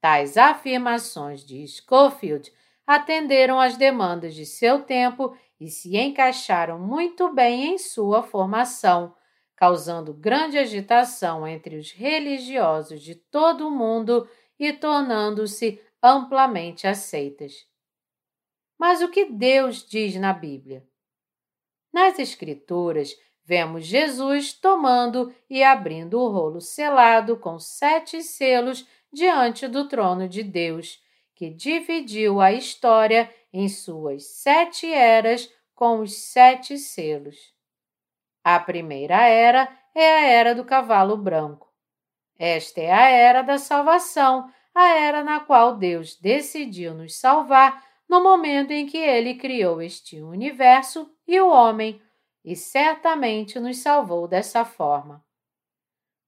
Tais 0.00 0.36
afirmações 0.36 1.44
de 1.44 1.64
Schofield 1.68 2.52
atenderam 2.84 3.60
às 3.60 3.76
demandas 3.76 4.34
de 4.34 4.44
seu 4.44 4.82
tempo 4.82 5.38
e 5.60 5.68
se 5.70 5.96
encaixaram 5.96 6.76
muito 6.76 7.32
bem 7.32 7.66
em 7.72 7.78
sua 7.78 8.20
formação, 8.24 9.14
causando 9.54 10.12
grande 10.12 10.58
agitação 10.58 11.46
entre 11.46 11.76
os 11.76 11.92
religiosos 11.92 13.00
de 13.00 13.14
todo 13.14 13.68
o 13.68 13.70
mundo 13.70 14.28
e 14.58 14.72
tornando-se 14.72 15.80
amplamente 16.02 16.84
aceitas. 16.88 17.64
Mas 18.76 19.02
o 19.02 19.08
que 19.08 19.26
Deus 19.26 19.86
diz 19.86 20.16
na 20.16 20.32
Bíblia? 20.32 20.84
Nas 21.92 22.18
Escrituras, 22.18 23.14
vemos 23.44 23.84
Jesus 23.84 24.52
tomando 24.52 25.34
e 25.48 25.62
abrindo 25.62 26.18
o 26.18 26.28
rolo 26.28 26.60
selado 26.60 27.36
com 27.36 27.58
sete 27.58 28.22
selos 28.22 28.86
diante 29.12 29.68
do 29.68 29.86
trono 29.86 30.28
de 30.28 30.42
Deus, 30.42 31.00
que 31.34 31.50
dividiu 31.50 32.40
a 32.40 32.52
história 32.52 33.32
em 33.52 33.68
suas 33.68 34.24
sete 34.24 34.92
eras 34.92 35.52
com 35.74 36.00
os 36.00 36.14
sete 36.14 36.78
selos. 36.78 37.52
A 38.42 38.58
primeira 38.58 39.26
era 39.26 39.68
é 39.94 40.06
a 40.06 40.26
era 40.26 40.54
do 40.54 40.64
cavalo 40.64 41.16
branco. 41.16 41.72
Esta 42.36 42.80
é 42.80 42.90
a 42.90 43.08
era 43.08 43.42
da 43.42 43.58
salvação, 43.58 44.50
a 44.74 44.88
era 44.88 45.22
na 45.22 45.38
qual 45.38 45.76
Deus 45.76 46.16
decidiu 46.16 46.94
nos 46.94 47.16
salvar 47.16 47.84
no 48.08 48.22
momento 48.22 48.72
em 48.72 48.86
que 48.86 48.98
ele 48.98 49.34
criou 49.34 49.80
este 49.80 50.20
universo 50.20 51.10
e 51.26 51.40
o 51.40 51.48
homem, 51.48 52.02
e 52.44 52.54
certamente 52.54 53.58
nos 53.58 53.78
salvou 53.78 54.28
dessa 54.28 54.64
forma. 54.64 55.24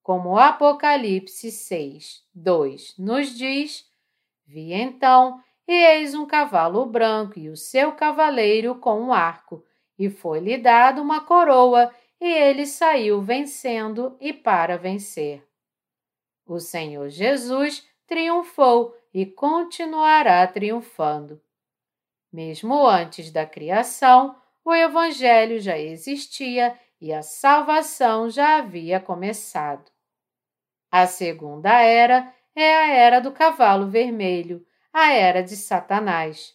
Como 0.03 0.39
Apocalipse 0.39 1.51
6, 1.51 2.25
2 2.35 2.95
nos 2.97 3.37
diz: 3.37 3.85
Vi 4.47 4.73
então, 4.73 5.43
e 5.69 5.73
eis 5.73 6.15
um 6.15 6.25
cavalo 6.25 6.87
branco 6.87 7.39
e 7.39 7.49
o 7.49 7.57
seu 7.57 7.93
cavaleiro 7.93 8.77
com 8.77 9.01
um 9.01 9.13
arco, 9.13 9.65
e 9.99 10.09
foi-lhe 10.09 10.57
dado 10.57 11.03
uma 11.03 11.23
coroa, 11.23 11.93
e 12.21 12.27
ele 12.27 12.67
saiu 12.67 13.21
vencendo 13.21 14.17
e 14.21 14.33
para 14.33 14.79
vencer. 14.79 15.47
O 16.47 16.61
Senhor 16.61 17.09
Jesus 17.09 17.87
triunfou 18.07 18.97
e 19.13 19.27
continuará 19.27 20.47
triunfando. 20.47 21.43
Mesmo 22.33 22.87
antes 22.87 23.31
da 23.33 23.45
criação, 23.45 24.37
o 24.67 24.75
Evangelho 24.75 25.61
já 25.61 25.79
existia 25.79 26.77
e 27.01 27.13
a 27.13 27.23
salvação 27.23 28.29
já 28.29 28.57
havia 28.57 28.99
começado. 28.99 29.93
A 30.91 31.07
segunda 31.07 31.71
era 31.81 32.35
é 32.53 32.75
a 32.75 32.89
era 32.89 33.21
do 33.21 33.31
cavalo 33.31 33.87
vermelho, 33.87 34.67
a 34.93 35.13
era 35.13 35.41
de 35.41 35.55
Satanás. 35.55 36.53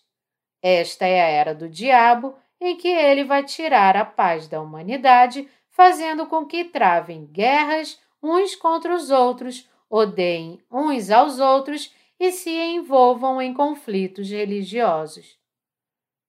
Esta 0.62 1.06
é 1.06 1.22
a 1.22 1.26
era 1.26 1.56
do 1.56 1.70
diabo, 1.70 2.36
em 2.60 2.76
que 2.76 2.90
ele 2.90 3.24
vai 3.24 3.46
tirar 3.46 3.96
a 3.96 4.04
paz 4.04 4.46
da 4.46 4.60
humanidade, 4.60 5.48
fazendo 5.70 6.28
com 6.28 6.46
que 6.46 6.66
travem 6.66 7.26
guerras 7.28 7.98
uns 8.22 8.58
contra 8.58 8.94
os 8.94 9.10
outros, 9.10 9.70
odeiem 9.90 10.60
uns 10.70 11.10
aos 11.10 11.40
outros 11.40 11.96
e 12.20 12.30
se 12.34 12.52
envolvam 12.52 13.42
em 13.42 13.54
conflitos 13.54 14.30
religiosos. 14.30 15.40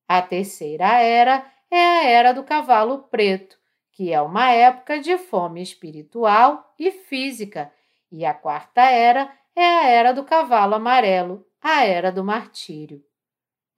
A 0.06 0.22
terceira 0.22 1.00
era 1.00 1.44
é 1.74 1.84
a 1.84 2.04
era 2.04 2.32
do 2.34 2.44
cavalo 2.44 3.04
preto, 3.04 3.58
que 3.90 4.12
é 4.12 4.20
uma 4.20 4.50
época 4.50 5.00
de 5.00 5.16
fome 5.16 5.62
espiritual 5.62 6.74
e 6.78 6.90
física, 6.90 7.72
e 8.10 8.26
a 8.26 8.34
quarta 8.34 8.82
era 8.82 9.32
é 9.56 9.64
a 9.64 9.88
era 9.88 10.12
do 10.12 10.22
cavalo 10.22 10.74
amarelo, 10.74 11.46
a 11.62 11.84
era 11.84 12.12
do 12.12 12.22
martírio. 12.22 13.02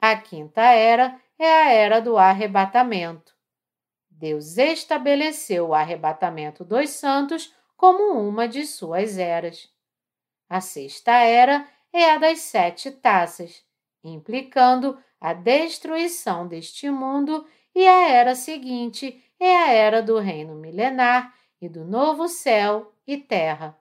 A 0.01 0.17
quinta 0.17 0.61
era 0.61 1.21
é 1.39 1.49
a 1.49 1.71
era 1.71 2.01
do 2.01 2.19
arrebatamento. 2.19 3.33
Deus 4.11 4.59
estabeleceu 4.59 5.69
o 5.69 5.75
arrebatamento 5.75 6.65
dos 6.65 6.91
santos 6.91 7.55
como 7.77 8.19
uma 8.19 8.49
de 8.49 8.67
suas 8.67 9.19
eras. 9.19 9.69
A 10.49 10.61
sexta 10.61 11.13
era 11.13 11.69
é 11.93 12.11
a 12.11 12.19
das 12.19 12.41
sete 12.41 12.91
taças, 12.91 13.65
implicando 14.03 14.99
a 15.21 15.33
destruição 15.33 16.47
deste 16.47 16.91
mundo 16.91 17.47
e 17.75 17.87
a 17.87 18.09
era 18.09 18.35
seguinte 18.35 19.23
é 19.39 19.57
a 19.57 19.73
era 19.73 20.03
do 20.03 20.19
reino 20.19 20.55
milenar 20.55 21.35
e 21.61 21.69
do 21.69 21.85
novo 21.85 22.29
céu 22.29 22.95
e 23.07 23.17
terra. 23.17 23.79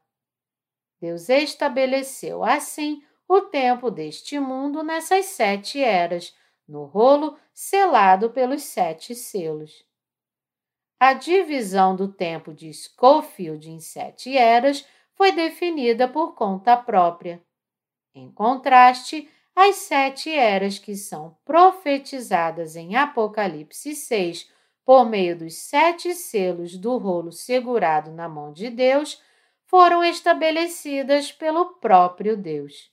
Deus 1.00 1.30
estabeleceu 1.30 2.44
assim 2.44 3.04
o 3.28 3.42
tempo 3.42 3.92
deste 3.92 4.40
mundo 4.40 4.84
nessas 4.84 5.26
sete 5.26 5.82
eras, 5.82 6.36
no 6.68 6.86
rolo 6.86 7.38
selado 7.54 8.30
pelos 8.30 8.64
sete 8.64 9.14
selos. 9.14 9.86
a 11.00 11.14
divisão 11.14 11.98
do 11.98 12.08
tempo 12.08 12.54
de 12.54 12.72
Schofield 12.74 13.70
em 13.70 13.80
sete 13.80 14.38
eras 14.38 14.88
foi 15.16 15.34
definida 15.34 16.08
por 16.08 16.34
conta 16.34 16.78
própria. 16.78 17.44
Em 18.16 18.32
contraste, 18.32 19.30
as 19.56 19.76
sete 19.76 20.32
eras 20.32 20.80
que 20.80 20.96
são 20.96 21.38
profetizadas 21.46 22.76
em 22.76 22.96
Apocalipse 22.96 23.96
6 23.96 24.50
por 24.86 25.06
meio 25.06 25.38
dos 25.38 25.56
sete 25.56 26.14
selos 26.14 26.78
do 26.78 26.98
rolo 26.98 27.32
segurado 27.32 28.12
na 28.12 28.28
mão 28.28 28.52
de 28.52 28.70
Deus 28.70 29.22
foram 29.66 30.04
estabelecidas 30.04 31.32
pelo 31.32 31.76
próprio 31.76 32.36
Deus. 32.36 32.92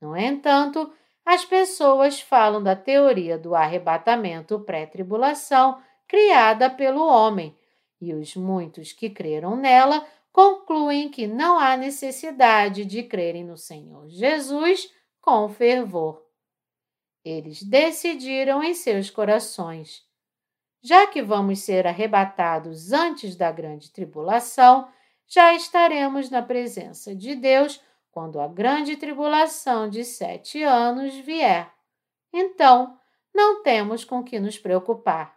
No 0.00 0.16
entanto, 0.16 0.92
as 1.24 1.44
pessoas 1.44 2.20
falam 2.20 2.62
da 2.62 2.76
teoria 2.76 3.38
do 3.38 3.54
arrebatamento 3.54 4.60
pré-tribulação 4.60 5.80
criada 6.06 6.68
pelo 6.68 7.06
homem, 7.06 7.56
e 8.00 8.12
os 8.12 8.36
muitos 8.36 8.92
que 8.92 9.08
creram 9.08 9.56
nela 9.56 10.06
concluem 10.32 11.08
que 11.08 11.26
não 11.26 11.58
há 11.58 11.76
necessidade 11.76 12.84
de 12.84 13.02
crerem 13.02 13.44
no 13.44 13.56
Senhor 13.56 14.08
Jesus 14.08 14.90
com 15.24 15.48
fervor. 15.48 16.22
Eles 17.24 17.62
decidiram 17.62 18.62
em 18.62 18.74
seus 18.74 19.08
corações. 19.08 20.06
Já 20.82 21.06
que 21.06 21.22
vamos 21.22 21.60
ser 21.60 21.86
arrebatados 21.86 22.92
antes 22.92 23.34
da 23.34 23.50
grande 23.50 23.90
tribulação, 23.90 24.86
já 25.26 25.54
estaremos 25.54 26.28
na 26.28 26.42
presença 26.42 27.16
de 27.16 27.34
Deus 27.34 27.80
quando 28.10 28.38
a 28.38 28.46
grande 28.46 28.98
tribulação 28.98 29.88
de 29.88 30.04
sete 30.04 30.62
anos 30.62 31.14
vier. 31.14 31.72
Então, 32.30 32.98
não 33.34 33.62
temos 33.62 34.04
com 34.04 34.22
que 34.22 34.38
nos 34.38 34.58
preocupar. 34.58 35.34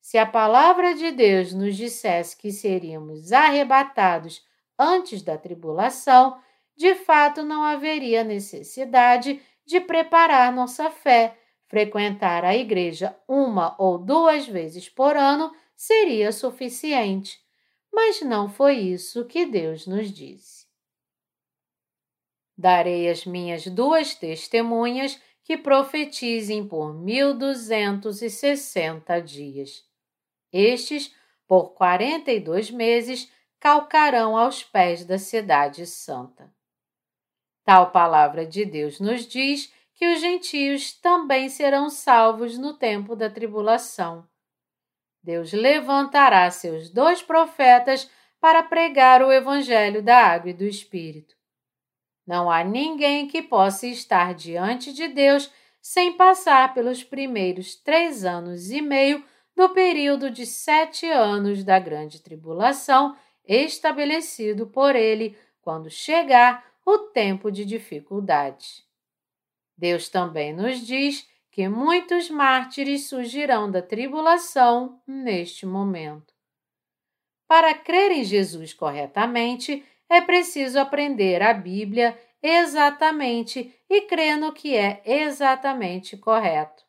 Se 0.00 0.18
a 0.18 0.26
palavra 0.26 0.92
de 0.96 1.12
Deus 1.12 1.52
nos 1.52 1.76
dissesse 1.76 2.36
que 2.36 2.50
seríamos 2.50 3.30
arrebatados 3.30 4.44
antes 4.76 5.22
da 5.22 5.38
tribulação, 5.38 6.36
de 6.76 6.94
fato 6.94 7.42
não 7.42 7.62
haveria 7.62 8.24
necessidade 8.24 9.40
de 9.66 9.80
preparar 9.80 10.52
nossa 10.52 10.90
fé. 10.90 11.38
Frequentar 11.66 12.44
a 12.44 12.54
igreja 12.54 13.16
uma 13.26 13.74
ou 13.78 13.98
duas 13.98 14.46
vezes 14.46 14.88
por 14.88 15.16
ano 15.16 15.54
seria 15.74 16.30
suficiente. 16.30 17.40
Mas 17.92 18.20
não 18.20 18.48
foi 18.48 18.78
isso 18.78 19.24
que 19.26 19.46
Deus 19.46 19.86
nos 19.86 20.10
disse. 20.10 20.66
Darei 22.56 23.08
as 23.08 23.24
minhas 23.24 23.66
duas 23.66 24.14
testemunhas 24.14 25.20
que 25.44 25.56
profetizem 25.56 26.66
por 26.66 26.94
mil 26.94 27.34
duzentos 27.36 28.22
e 28.22 28.30
sessenta 28.30 29.20
dias. 29.20 29.82
Estes, 30.52 31.14
por 31.48 31.70
quarenta 31.70 32.30
e 32.30 32.38
dois 32.38 32.70
meses, 32.70 33.30
calcarão 33.58 34.36
aos 34.36 34.62
pés 34.62 35.04
da 35.04 35.18
cidade 35.18 35.86
santa. 35.86 36.52
Tal 37.64 37.90
palavra 37.90 38.44
de 38.44 38.64
Deus 38.64 38.98
nos 38.98 39.26
diz 39.26 39.72
que 39.94 40.12
os 40.12 40.20
gentios 40.20 40.92
também 40.92 41.48
serão 41.48 41.88
salvos 41.88 42.58
no 42.58 42.74
tempo 42.74 43.14
da 43.14 43.30
tribulação. 43.30 44.26
Deus 45.22 45.52
levantará 45.52 46.50
seus 46.50 46.90
dois 46.90 47.22
profetas 47.22 48.10
para 48.40 48.62
pregar 48.62 49.22
o 49.22 49.30
evangelho 49.30 50.02
da 50.02 50.18
água 50.18 50.50
e 50.50 50.54
do 50.54 50.64
Espírito. 50.64 51.36
Não 52.26 52.50
há 52.50 52.64
ninguém 52.64 53.28
que 53.28 53.40
possa 53.40 53.86
estar 53.86 54.34
diante 54.34 54.92
de 54.92 55.06
Deus 55.06 55.50
sem 55.80 56.16
passar 56.16 56.74
pelos 56.74 57.04
primeiros 57.04 57.76
três 57.76 58.24
anos 58.24 58.70
e 58.70 58.80
meio 58.80 59.24
do 59.54 59.68
período 59.68 60.30
de 60.30 60.46
sete 60.46 61.06
anos 61.06 61.62
da 61.62 61.78
grande 61.78 62.20
tribulação 62.20 63.16
estabelecido 63.44 64.66
por 64.66 64.96
ele 64.96 65.36
quando 65.60 65.90
chegar 65.90 66.71
o 66.84 66.98
tempo 66.98 67.50
de 67.50 67.64
dificuldade. 67.64 68.84
Deus 69.76 70.08
também 70.08 70.52
nos 70.52 70.86
diz 70.86 71.28
que 71.50 71.68
muitos 71.68 72.30
mártires 72.30 73.08
surgirão 73.08 73.70
da 73.70 73.82
tribulação 73.82 75.00
neste 75.06 75.66
momento. 75.66 76.32
Para 77.46 77.74
crer 77.74 78.10
em 78.12 78.24
Jesus 78.24 78.72
corretamente, 78.72 79.84
é 80.08 80.20
preciso 80.20 80.78
aprender 80.78 81.42
a 81.42 81.52
Bíblia 81.52 82.18
exatamente 82.42 83.74
e 83.88 84.02
crer 84.02 84.36
no 84.36 84.52
que 84.52 84.74
é 84.74 85.02
exatamente 85.04 86.16
correto. 86.16 86.82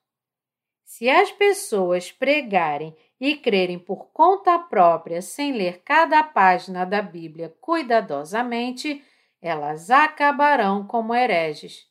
Se 0.84 1.10
as 1.10 1.32
pessoas 1.32 2.12
pregarem 2.12 2.95
e 3.19 3.36
crerem 3.36 3.79
por 3.79 4.12
conta 4.12 4.58
própria 4.60 5.21
sem 5.21 5.53
ler 5.53 5.82
cada 5.84 6.23
página 6.23 6.86
da 6.86 7.01
Bíblia 7.01 7.53
cuidadosamente, 7.60 9.03
elas 9.43 9.91
acabarão 9.91 10.88
como 10.88 11.13
hereges. 11.13 11.86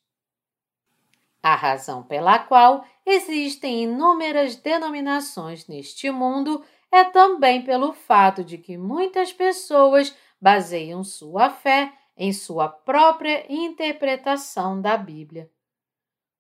A 1.43 1.55
razão 1.55 2.03
pela 2.03 2.39
qual 2.39 2.83
existem 3.05 3.83
inúmeras 3.83 4.57
denominações 4.57 5.67
neste 5.67 6.11
mundo 6.11 6.65
é 6.91 7.05
também 7.05 7.63
pelo 7.63 7.93
fato 7.93 8.43
de 8.43 8.57
que 8.57 8.79
muitas 8.79 9.35
pessoas 9.35 10.17
baseiam 10.41 11.05
sua 11.05 11.51
fé 11.51 11.93
em 12.17 12.33
sua 12.33 12.69
própria 12.69 13.45
interpretação 13.53 14.81
da 14.81 14.97
Bíblia. 14.97 15.51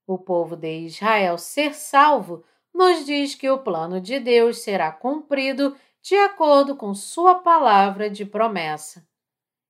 O 0.06 0.16
povo 0.16 0.56
de 0.56 0.86
Israel 0.86 1.36
ser 1.36 1.74
salvo 1.74 2.42
nos 2.72 3.04
diz 3.04 3.34
que 3.34 3.50
o 3.50 3.58
plano 3.58 4.00
de 4.00 4.18
Deus 4.18 4.58
será 4.58 4.90
cumprido 4.90 5.76
de 6.00 6.16
acordo 6.16 6.74
com 6.74 6.94
sua 6.94 7.34
palavra 7.34 8.08
de 8.08 8.24
promessa. 8.24 9.06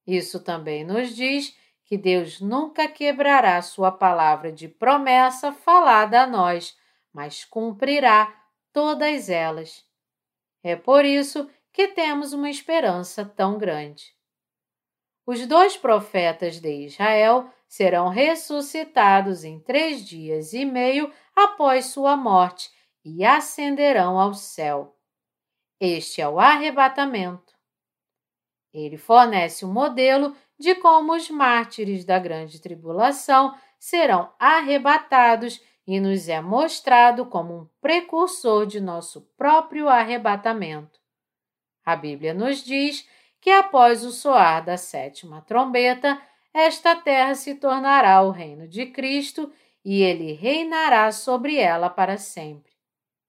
Isso 0.06 0.40
também 0.42 0.84
nos 0.84 1.14
diz 1.14 1.56
que 1.84 1.96
Deus 1.96 2.40
nunca 2.40 2.88
quebrará 2.88 3.60
sua 3.60 3.92
palavra 3.92 4.50
de 4.50 4.68
promessa 4.68 5.52
falada 5.52 6.22
a 6.22 6.26
nós, 6.26 6.76
mas 7.12 7.44
cumprirá 7.44 8.34
todas 8.72 9.28
elas. 9.28 9.84
É 10.62 10.74
por 10.74 11.04
isso 11.04 11.48
que 11.72 11.88
temos 11.88 12.32
uma 12.32 12.50
esperança 12.50 13.24
tão 13.24 13.58
grande. 13.58 14.14
Os 15.26 15.46
dois 15.46 15.76
profetas 15.76 16.60
de 16.60 16.84
Israel 16.84 17.48
serão 17.68 18.08
ressuscitados 18.08 19.44
em 19.44 19.58
três 19.60 20.04
dias 20.04 20.52
e 20.52 20.64
meio 20.64 21.12
após 21.34 21.86
sua 21.86 22.16
morte 22.16 22.70
e 23.04 23.24
ascenderão 23.24 24.18
ao 24.18 24.34
céu. 24.34 24.96
Este 25.80 26.20
é 26.20 26.28
o 26.28 26.38
arrebatamento. 26.38 27.51
Ele 28.72 28.96
fornece 28.96 29.64
um 29.64 29.72
modelo 29.72 30.34
de 30.58 30.74
como 30.76 31.14
os 31.14 31.28
mártires 31.28 32.04
da 32.04 32.18
grande 32.18 32.60
tribulação 32.60 33.54
serão 33.78 34.32
arrebatados 34.38 35.60
e 35.86 35.98
nos 36.00 36.28
é 36.28 36.40
mostrado 36.40 37.26
como 37.26 37.54
um 37.54 37.68
precursor 37.80 38.66
de 38.66 38.80
nosso 38.80 39.22
próprio 39.36 39.88
arrebatamento. 39.88 41.00
A 41.84 41.96
Bíblia 41.96 42.32
nos 42.32 42.62
diz 42.62 43.06
que 43.40 43.50
após 43.50 44.04
o 44.04 44.12
soar 44.12 44.64
da 44.64 44.76
sétima 44.76 45.42
trombeta, 45.42 46.20
esta 46.54 46.94
terra 46.94 47.34
se 47.34 47.56
tornará 47.56 48.22
o 48.22 48.30
reino 48.30 48.68
de 48.68 48.86
Cristo 48.86 49.52
e 49.84 50.00
ele 50.00 50.32
reinará 50.32 51.10
sobre 51.10 51.56
ela 51.56 51.90
para 51.90 52.16
sempre. 52.16 52.70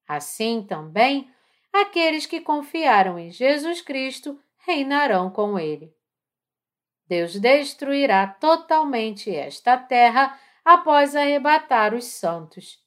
Assim 0.07 0.61
também, 0.61 1.27
aqueles 1.71 2.27
que 2.27 2.39
confiaram 2.39 3.17
em 3.17 3.31
Jesus 3.31 3.81
Cristo 3.81 4.39
reinarão 4.65 5.29
com 5.29 5.59
ele. 5.59 5.95
Deus 7.07 7.39
destruirá 7.39 8.27
totalmente 8.27 9.33
esta 9.33 9.77
terra 9.77 10.39
após 10.63 11.15
arrebatar 11.15 11.93
os 11.93 12.05
santos. 12.05 12.81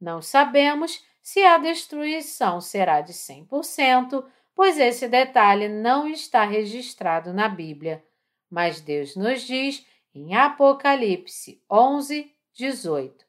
Não 0.00 0.20
sabemos 0.20 1.04
se 1.22 1.42
a 1.42 1.58
destruição 1.58 2.60
será 2.60 3.00
de 3.00 3.12
100%, 3.12 4.24
pois 4.54 4.78
esse 4.78 5.06
detalhe 5.08 5.68
não 5.68 6.08
está 6.08 6.44
registrado 6.44 7.32
na 7.32 7.48
Bíblia, 7.48 8.04
mas 8.50 8.80
Deus 8.80 9.16
nos 9.16 9.42
diz 9.42 9.86
em 10.14 10.34
Apocalipse 10.34 11.62
11, 11.70 12.34
18. 12.54 13.26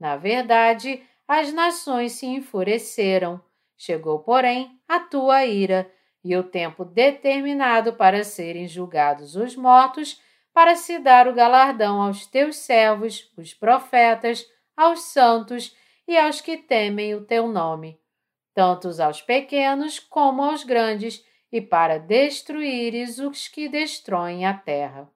Na 0.00 0.16
verdade, 0.16 1.02
as 1.26 1.52
nações 1.52 2.12
se 2.12 2.24
enfureceram, 2.24 3.42
chegou, 3.76 4.20
porém, 4.20 4.80
a 4.88 5.00
tua 5.00 5.44
ira 5.44 5.90
e 6.28 6.36
o 6.36 6.42
tempo 6.42 6.84
determinado 6.84 7.94
para 7.94 8.22
serem 8.22 8.68
julgados 8.68 9.34
os 9.34 9.56
mortos, 9.56 10.20
para 10.52 10.76
se 10.76 10.98
dar 10.98 11.26
o 11.26 11.32
galardão 11.32 12.02
aos 12.02 12.26
teus 12.26 12.56
servos, 12.56 13.32
os 13.34 13.54
profetas, 13.54 14.46
aos 14.76 15.04
santos 15.04 15.74
e 16.06 16.18
aos 16.18 16.42
que 16.42 16.58
temem 16.58 17.14
o 17.14 17.24
teu 17.24 17.48
nome, 17.48 17.98
tanto 18.52 18.90
aos 19.00 19.22
pequenos 19.22 19.98
como 19.98 20.42
aos 20.42 20.64
grandes, 20.64 21.24
e 21.50 21.62
para 21.62 21.98
destruíres 21.98 23.18
os 23.18 23.48
que 23.48 23.66
destroem 23.66 24.44
a 24.44 24.52
terra. 24.52 25.10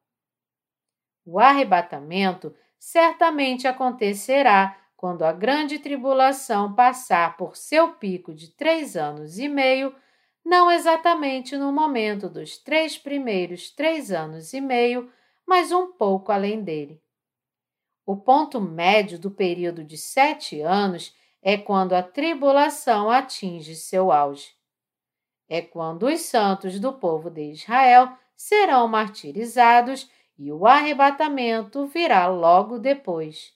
O 1.26 1.38
arrebatamento 1.38 2.56
certamente 2.78 3.68
acontecerá 3.68 4.78
quando 4.96 5.24
a 5.24 5.32
grande 5.32 5.78
tribulação 5.78 6.74
passar 6.74 7.36
por 7.36 7.54
seu 7.54 7.92
pico 7.96 8.32
de 8.32 8.48
três 8.48 8.96
anos 8.96 9.36
e 9.38 9.46
meio, 9.46 9.94
não 10.44 10.70
exatamente 10.70 11.56
no 11.56 11.72
momento 11.72 12.28
dos 12.28 12.58
três 12.58 12.98
primeiros 12.98 13.70
três 13.70 14.10
anos 14.10 14.52
e 14.52 14.60
meio, 14.60 15.10
mas 15.46 15.72
um 15.72 15.92
pouco 15.92 16.32
além 16.32 16.62
dele. 16.62 17.00
O 18.04 18.16
ponto 18.16 18.60
médio 18.60 19.18
do 19.18 19.30
período 19.30 19.84
de 19.84 19.96
sete 19.96 20.60
anos 20.60 21.14
é 21.40 21.56
quando 21.56 21.92
a 21.92 22.02
tribulação 22.02 23.10
atinge 23.10 23.74
seu 23.76 24.10
auge. 24.10 24.54
É 25.48 25.60
quando 25.60 26.06
os 26.06 26.20
santos 26.22 26.80
do 26.80 26.92
povo 26.92 27.30
de 27.30 27.50
Israel 27.50 28.16
serão 28.36 28.88
martirizados 28.88 30.10
e 30.38 30.50
o 30.50 30.66
arrebatamento 30.66 31.86
virá 31.86 32.26
logo 32.26 32.78
depois. 32.78 33.52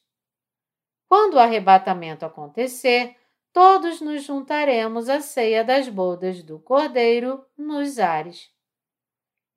Quando 1.09 1.35
o 1.35 1.38
arrebatamento 1.38 2.25
acontecer, 2.25 3.16
todos 3.57 4.03
nos 4.03 4.23
juntaremos 4.23 5.09
à 5.09 5.23
ceia 5.23 5.64
das 5.64 5.88
bodas 5.88 6.42
do 6.42 6.59
Cordeiro 6.59 7.42
nos 7.57 7.99
ares. 7.99 8.51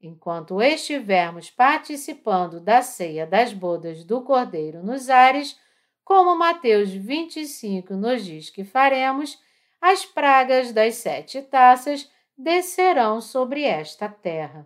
Enquanto 0.01 0.61
estivermos 0.61 1.51
participando 1.51 2.61
da 2.61 2.81
ceia 2.81 3.27
das 3.27 3.51
bodas 3.51 4.05
do 4.05 4.21
Cordeiro 4.21 4.81
nos 4.81 5.09
ares, 5.09 5.59
como 6.01 6.33
Mateus 6.37 6.91
25 6.91 7.93
nos 7.95 8.23
diz 8.23 8.49
que 8.49 8.63
faremos, 8.63 9.37
as 9.81 10.05
pragas 10.05 10.71
das 10.71 10.95
sete 10.95 11.41
taças 11.41 12.09
descerão 12.37 13.19
sobre 13.19 13.63
esta 13.63 14.07
terra. 14.07 14.65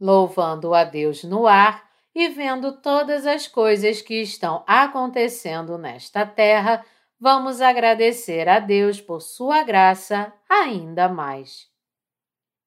Louvando 0.00 0.74
a 0.74 0.84
Deus 0.84 1.24
no 1.24 1.44
ar, 1.44 1.90
e 2.14 2.28
vendo 2.28 2.80
todas 2.80 3.26
as 3.26 3.48
coisas 3.48 4.00
que 4.00 4.22
estão 4.22 4.62
acontecendo 4.64 5.76
nesta 5.76 6.24
terra, 6.24 6.86
vamos 7.20 7.60
agradecer 7.60 8.48
a 8.48 8.58
Deus 8.58 9.00
por 9.00 9.20
sua 9.20 9.62
graça 9.62 10.32
ainda 10.48 11.06
mais. 11.08 11.68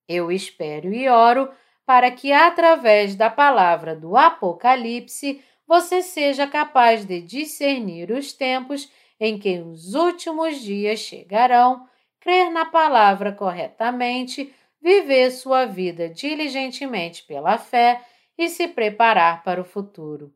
Eu 0.08 0.32
espero 0.32 0.94
e 0.94 1.10
oro 1.10 1.50
para 1.86 2.12
que, 2.12 2.32
através 2.32 3.16
da 3.16 3.30
palavra 3.30 3.96
do 3.96 4.16
Apocalipse, 4.16 5.44
você 5.68 6.02
seja 6.02 6.46
capaz 6.46 7.04
de 7.04 7.20
discernir 7.20 8.12
os 8.12 8.32
tempos 8.32 8.92
em 9.20 9.40
que 9.40 9.60
os 9.60 9.96
últimos 9.96 10.60
dias 10.60 11.00
chegarão, 11.00 11.88
crer 12.20 12.52
na 12.52 12.66
palavra 12.66 13.32
corretamente, 13.32 14.54
viver 14.80 15.32
sua 15.32 15.66
vida 15.66 16.10
diligentemente 16.10 17.24
pela 17.24 17.58
fé 17.58 18.02
e 18.38 18.50
se 18.50 18.68
preparar 18.68 19.44
para 19.44 19.62
o 19.62 19.66
futuro. 19.66 20.34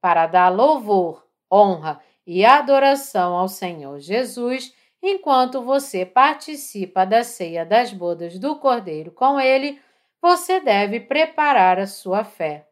Para 0.00 0.26
dar 0.26 0.50
louvor, 0.50 1.26
honra 1.50 2.00
e 2.26 2.44
adoração 2.44 3.34
ao 3.34 3.48
Senhor 3.48 3.98
Jesus, 4.00 4.74
enquanto 5.02 5.62
você 5.62 6.06
participa 6.06 7.04
da 7.04 7.22
ceia 7.22 7.64
das 7.64 7.92
bodas 7.92 8.38
do 8.38 8.56
Cordeiro 8.56 9.10
com 9.10 9.38
ele, 9.38 9.78
você 10.20 10.60
deve 10.60 11.00
preparar 11.00 11.78
a 11.78 11.86
sua 11.86 12.24
fé. 12.24 12.66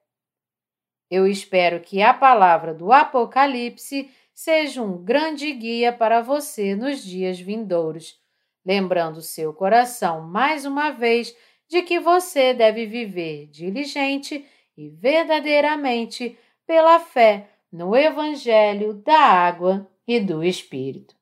Eu 1.10 1.26
espero 1.26 1.80
que 1.80 2.00
a 2.00 2.14
palavra 2.14 2.72
do 2.72 2.90
Apocalipse 2.90 4.10
seja 4.32 4.82
um 4.82 4.96
grande 4.96 5.52
guia 5.52 5.92
para 5.92 6.22
você 6.22 6.74
nos 6.74 7.04
dias 7.04 7.38
vindouros, 7.38 8.18
lembrando 8.64 9.20
seu 9.20 9.52
coração 9.52 10.22
mais 10.22 10.64
uma 10.64 10.90
vez 10.90 11.36
de 11.68 11.82
que 11.82 12.00
você 12.00 12.54
deve 12.54 12.86
viver 12.86 13.46
diligente 13.48 14.46
e 14.74 14.88
verdadeiramente 14.88 16.38
pela 16.66 16.98
fé 16.98 17.51
no 17.72 17.96
Evangelho 17.96 18.92
da 18.92 19.18
Água 19.18 19.90
e 20.06 20.20
do 20.20 20.44
Espírito. 20.44 21.16